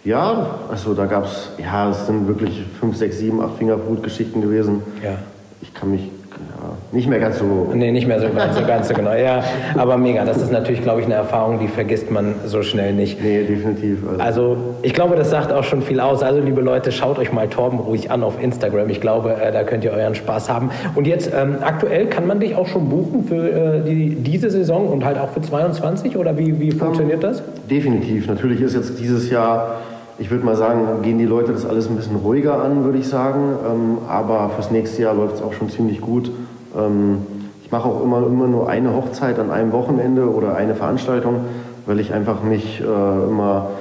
ja, 0.05 0.59
also 0.69 0.93
da 0.93 1.05
gab 1.05 1.25
es, 1.25 1.49
ja, 1.57 1.89
es 1.89 2.05
sind 2.05 2.27
wirklich 2.27 2.63
fünf, 2.79 2.95
sechs, 2.95 3.17
sieben, 3.17 3.41
acht 3.41 3.57
Fingerfood-Geschichten 3.57 4.39
gewesen. 4.39 4.83
Ja. 5.03 5.17
Ich 5.61 5.73
kann 5.73 5.89
mich 5.89 6.01
ja, 6.01 6.71
nicht 6.91 7.09
mehr 7.09 7.19
ganz 7.19 7.39
so. 7.39 7.71
Nee, 7.73 7.91
nicht 7.91 8.07
mehr 8.07 8.19
so 8.19 8.27
ganz, 8.29 8.55
so 8.55 8.63
ganz 8.65 8.87
so 8.87 8.93
genau. 8.93 9.13
Ja, 9.13 9.43
aber 9.75 9.97
mega. 9.97 10.23
Das 10.23 10.37
ist 10.37 10.51
natürlich, 10.51 10.83
glaube 10.83 10.99
ich, 10.99 11.05
eine 11.05 11.15
Erfahrung, 11.15 11.59
die 11.59 11.67
vergisst 11.67 12.11
man 12.11 12.35
so 12.45 12.61
schnell 12.61 12.93
nicht. 12.93 13.23
Nee, 13.23 13.45
definitiv. 13.45 13.99
Also, 14.07 14.21
also 14.21 14.57
ich 14.83 14.93
glaube, 14.93 15.15
das 15.15 15.31
sagt 15.31 15.51
auch 15.51 15.63
schon 15.63 15.81
viel 15.81 15.99
aus. 15.99 16.21
Also, 16.21 16.39
liebe 16.39 16.61
Leute, 16.61 16.91
schaut 16.91 17.17
euch 17.17 17.33
mal 17.33 17.47
Torben 17.47 17.79
ruhig 17.79 18.11
an 18.11 18.21
auf 18.21 18.39
Instagram. 18.39 18.89
Ich 18.89 19.01
glaube, 19.01 19.33
äh, 19.33 19.51
da 19.51 19.63
könnt 19.63 19.83
ihr 19.83 19.91
euren 19.91 20.13
Spaß 20.13 20.49
haben. 20.49 20.69
Und 20.93 21.07
jetzt, 21.07 21.31
ähm, 21.35 21.55
aktuell 21.61 22.07
kann 22.07 22.27
man 22.27 22.39
dich 22.39 22.55
auch 22.55 22.67
schon 22.67 22.89
buchen 22.89 23.23
für 23.23 23.49
äh, 23.49 23.81
die, 23.81 24.15
diese 24.15 24.51
Saison 24.51 24.87
und 24.87 25.03
halt 25.03 25.17
auch 25.17 25.29
für 25.29 25.41
22 25.41 26.15
oder 26.15 26.37
wie, 26.37 26.59
wie 26.59 26.71
funktioniert 26.71 27.23
um, 27.23 27.31
das? 27.31 27.41
Definitiv. 27.69 28.27
Natürlich 28.27 28.61
ist 28.61 28.75
jetzt 28.75 28.99
dieses 28.99 29.31
Jahr 29.31 29.77
ich 30.17 30.31
würde 30.31 30.45
mal 30.45 30.55
sagen, 30.55 31.01
gehen 31.01 31.17
die 31.17 31.25
Leute 31.25 31.51
das 31.51 31.65
alles 31.65 31.89
ein 31.89 31.95
bisschen 31.95 32.15
ruhiger 32.15 32.63
an, 32.63 32.83
würde 32.85 32.97
ich 32.97 33.07
sagen. 33.07 33.55
Ähm, 33.65 33.97
aber 34.07 34.49
fürs 34.55 34.71
nächste 34.71 35.01
Jahr 35.01 35.13
läuft 35.13 35.35
es 35.35 35.41
auch 35.41 35.53
schon 35.53 35.69
ziemlich 35.69 36.01
gut. 36.01 36.31
Ähm, 36.77 37.17
ich 37.63 37.71
mache 37.71 37.89
auch 37.89 38.03
immer, 38.03 38.25
immer 38.25 38.47
nur 38.47 38.69
eine 38.69 38.93
Hochzeit 38.95 39.39
an 39.39 39.51
einem 39.51 39.71
Wochenende 39.71 40.31
oder 40.31 40.55
eine 40.55 40.75
Veranstaltung, 40.75 41.41
weil 41.85 41.99
ich 41.99 42.13
einfach 42.13 42.43
mich 42.43 42.79
äh, 42.79 42.83
immer 42.83 43.71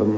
ähm, 0.00 0.14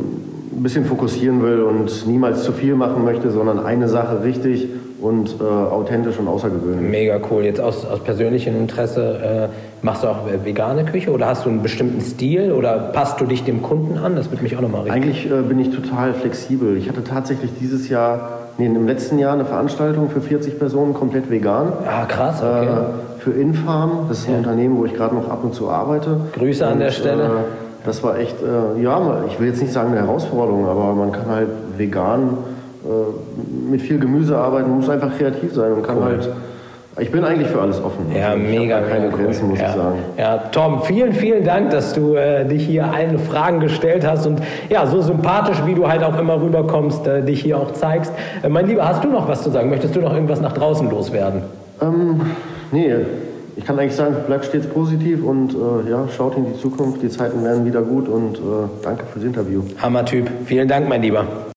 ein 0.56 0.62
bisschen 0.62 0.86
fokussieren 0.86 1.42
will 1.42 1.62
und 1.62 2.06
niemals 2.06 2.44
zu 2.44 2.52
viel 2.52 2.74
machen 2.76 3.04
möchte, 3.04 3.30
sondern 3.30 3.58
eine 3.58 3.88
Sache 3.88 4.22
richtig 4.22 4.68
und 5.00 5.36
äh, 5.40 5.44
authentisch 5.44 6.18
und 6.18 6.28
außergewöhnlich. 6.28 6.90
Mega 6.90 7.20
cool. 7.30 7.44
Jetzt 7.44 7.60
aus, 7.60 7.84
aus 7.84 8.00
persönlichem 8.00 8.56
Interesse, 8.56 9.50
äh, 9.52 9.84
machst 9.84 10.02
du 10.02 10.08
auch 10.08 10.18
vegane 10.44 10.84
Küche 10.84 11.10
oder 11.10 11.26
hast 11.26 11.44
du 11.44 11.50
einen 11.50 11.62
bestimmten 11.62 12.00
Stil 12.00 12.52
oder 12.52 12.78
passt 12.92 13.20
du 13.20 13.26
dich 13.26 13.44
dem 13.44 13.62
Kunden 13.62 13.98
an? 13.98 14.16
Das 14.16 14.30
würde 14.30 14.42
mich 14.42 14.56
auch 14.56 14.62
nochmal 14.62 14.82
richtig. 14.82 15.02
Eigentlich 15.02 15.30
äh, 15.30 15.42
bin 15.42 15.58
ich 15.58 15.70
total 15.70 16.14
flexibel. 16.14 16.76
Ich 16.76 16.88
hatte 16.88 17.04
tatsächlich 17.04 17.50
dieses 17.60 17.88
Jahr, 17.88 18.38
nee, 18.58 18.66
im 18.66 18.86
letzten 18.86 19.18
Jahr 19.18 19.34
eine 19.34 19.44
Veranstaltung 19.44 20.10
für 20.10 20.20
40 20.20 20.58
Personen 20.58 20.94
komplett 20.94 21.30
vegan. 21.30 21.72
Ah, 21.86 22.06
krass, 22.06 22.42
okay. 22.42 22.66
Äh, 22.66 23.20
für 23.20 23.32
Infarm, 23.32 24.06
das 24.08 24.20
ist 24.20 24.28
ein 24.28 24.32
ja. 24.32 24.38
Unternehmen, 24.38 24.78
wo 24.78 24.84
ich 24.84 24.94
gerade 24.94 25.14
noch 25.14 25.28
ab 25.28 25.40
und 25.42 25.54
zu 25.54 25.68
arbeite. 25.68 26.20
Grüße 26.34 26.64
und, 26.64 26.72
an 26.72 26.78
der 26.78 26.90
Stelle. 26.90 27.24
Äh, 27.24 27.28
das 27.84 28.02
war 28.02 28.18
echt, 28.18 28.36
äh, 28.42 28.82
ja, 28.82 29.24
ich 29.28 29.38
will 29.38 29.48
jetzt 29.48 29.60
nicht 29.60 29.72
sagen 29.72 29.92
eine 29.92 30.00
Herausforderung, 30.00 30.66
aber 30.66 30.94
man 30.94 31.12
kann 31.12 31.28
halt 31.28 31.48
vegan 31.76 32.20
äh, 32.22 32.45
mit 33.70 33.82
viel 33.82 33.98
Gemüse 33.98 34.36
arbeiten, 34.36 34.70
muss 34.70 34.88
einfach 34.88 35.16
kreativ 35.16 35.52
sein 35.54 35.72
und 35.72 35.82
kann 35.82 35.98
cool. 35.98 36.04
halt. 36.04 36.28
Ich 36.98 37.10
bin 37.10 37.24
eigentlich 37.24 37.48
für 37.48 37.60
alles 37.60 37.78
offen. 37.78 38.06
Ja, 38.14 38.28
also 38.28 38.38
mega. 38.38 38.80
keine 38.80 39.06
mega 39.06 39.16
Grenzen, 39.16 39.44
cool. 39.44 39.50
muss 39.50 39.60
ja. 39.60 39.68
ich 39.68 39.74
sagen. 39.74 39.98
Ja, 40.16 40.38
Tom, 40.50 40.82
vielen, 40.82 41.12
vielen 41.12 41.44
Dank, 41.44 41.68
dass 41.70 41.92
du 41.92 42.14
äh, 42.14 42.46
dich 42.46 42.64
hier 42.64 42.90
allen 42.90 43.18
Fragen 43.18 43.60
gestellt 43.60 44.06
hast 44.06 44.26
und 44.26 44.40
ja, 44.70 44.86
so 44.86 45.02
sympathisch, 45.02 45.58
wie 45.66 45.74
du 45.74 45.86
halt 45.86 46.02
auch 46.02 46.18
immer 46.18 46.40
rüberkommst, 46.40 47.06
äh, 47.06 47.22
dich 47.22 47.42
hier 47.42 47.58
auch 47.58 47.72
zeigst. 47.72 48.12
Äh, 48.42 48.48
mein 48.48 48.66
Lieber, 48.66 48.88
hast 48.88 49.04
du 49.04 49.08
noch 49.08 49.28
was 49.28 49.42
zu 49.42 49.50
sagen? 49.50 49.68
Möchtest 49.68 49.94
du 49.94 50.00
noch 50.00 50.14
irgendwas 50.14 50.40
nach 50.40 50.52
draußen 50.52 50.88
loswerden? 50.88 51.42
Ähm, 51.82 52.22
nee, 52.72 52.94
ich 53.56 53.64
kann 53.66 53.78
eigentlich 53.78 53.94
sagen, 53.94 54.16
bleibt 54.26 54.46
stets 54.46 54.66
positiv 54.66 55.22
und 55.22 55.54
äh, 55.54 55.90
ja, 55.90 56.08
schaut 56.16 56.36
in 56.38 56.46
die 56.46 56.58
Zukunft. 56.58 57.02
Die 57.02 57.10
Zeiten 57.10 57.44
werden 57.44 57.66
wieder 57.66 57.82
gut 57.82 58.08
und 58.08 58.36
äh, 58.36 58.40
danke 58.82 59.04
fürs 59.12 59.24
Interview. 59.24 59.62
Hammer 59.82 60.06
Typ. 60.06 60.30
Vielen 60.46 60.68
Dank, 60.68 60.88
mein 60.88 61.02
Lieber. 61.02 61.26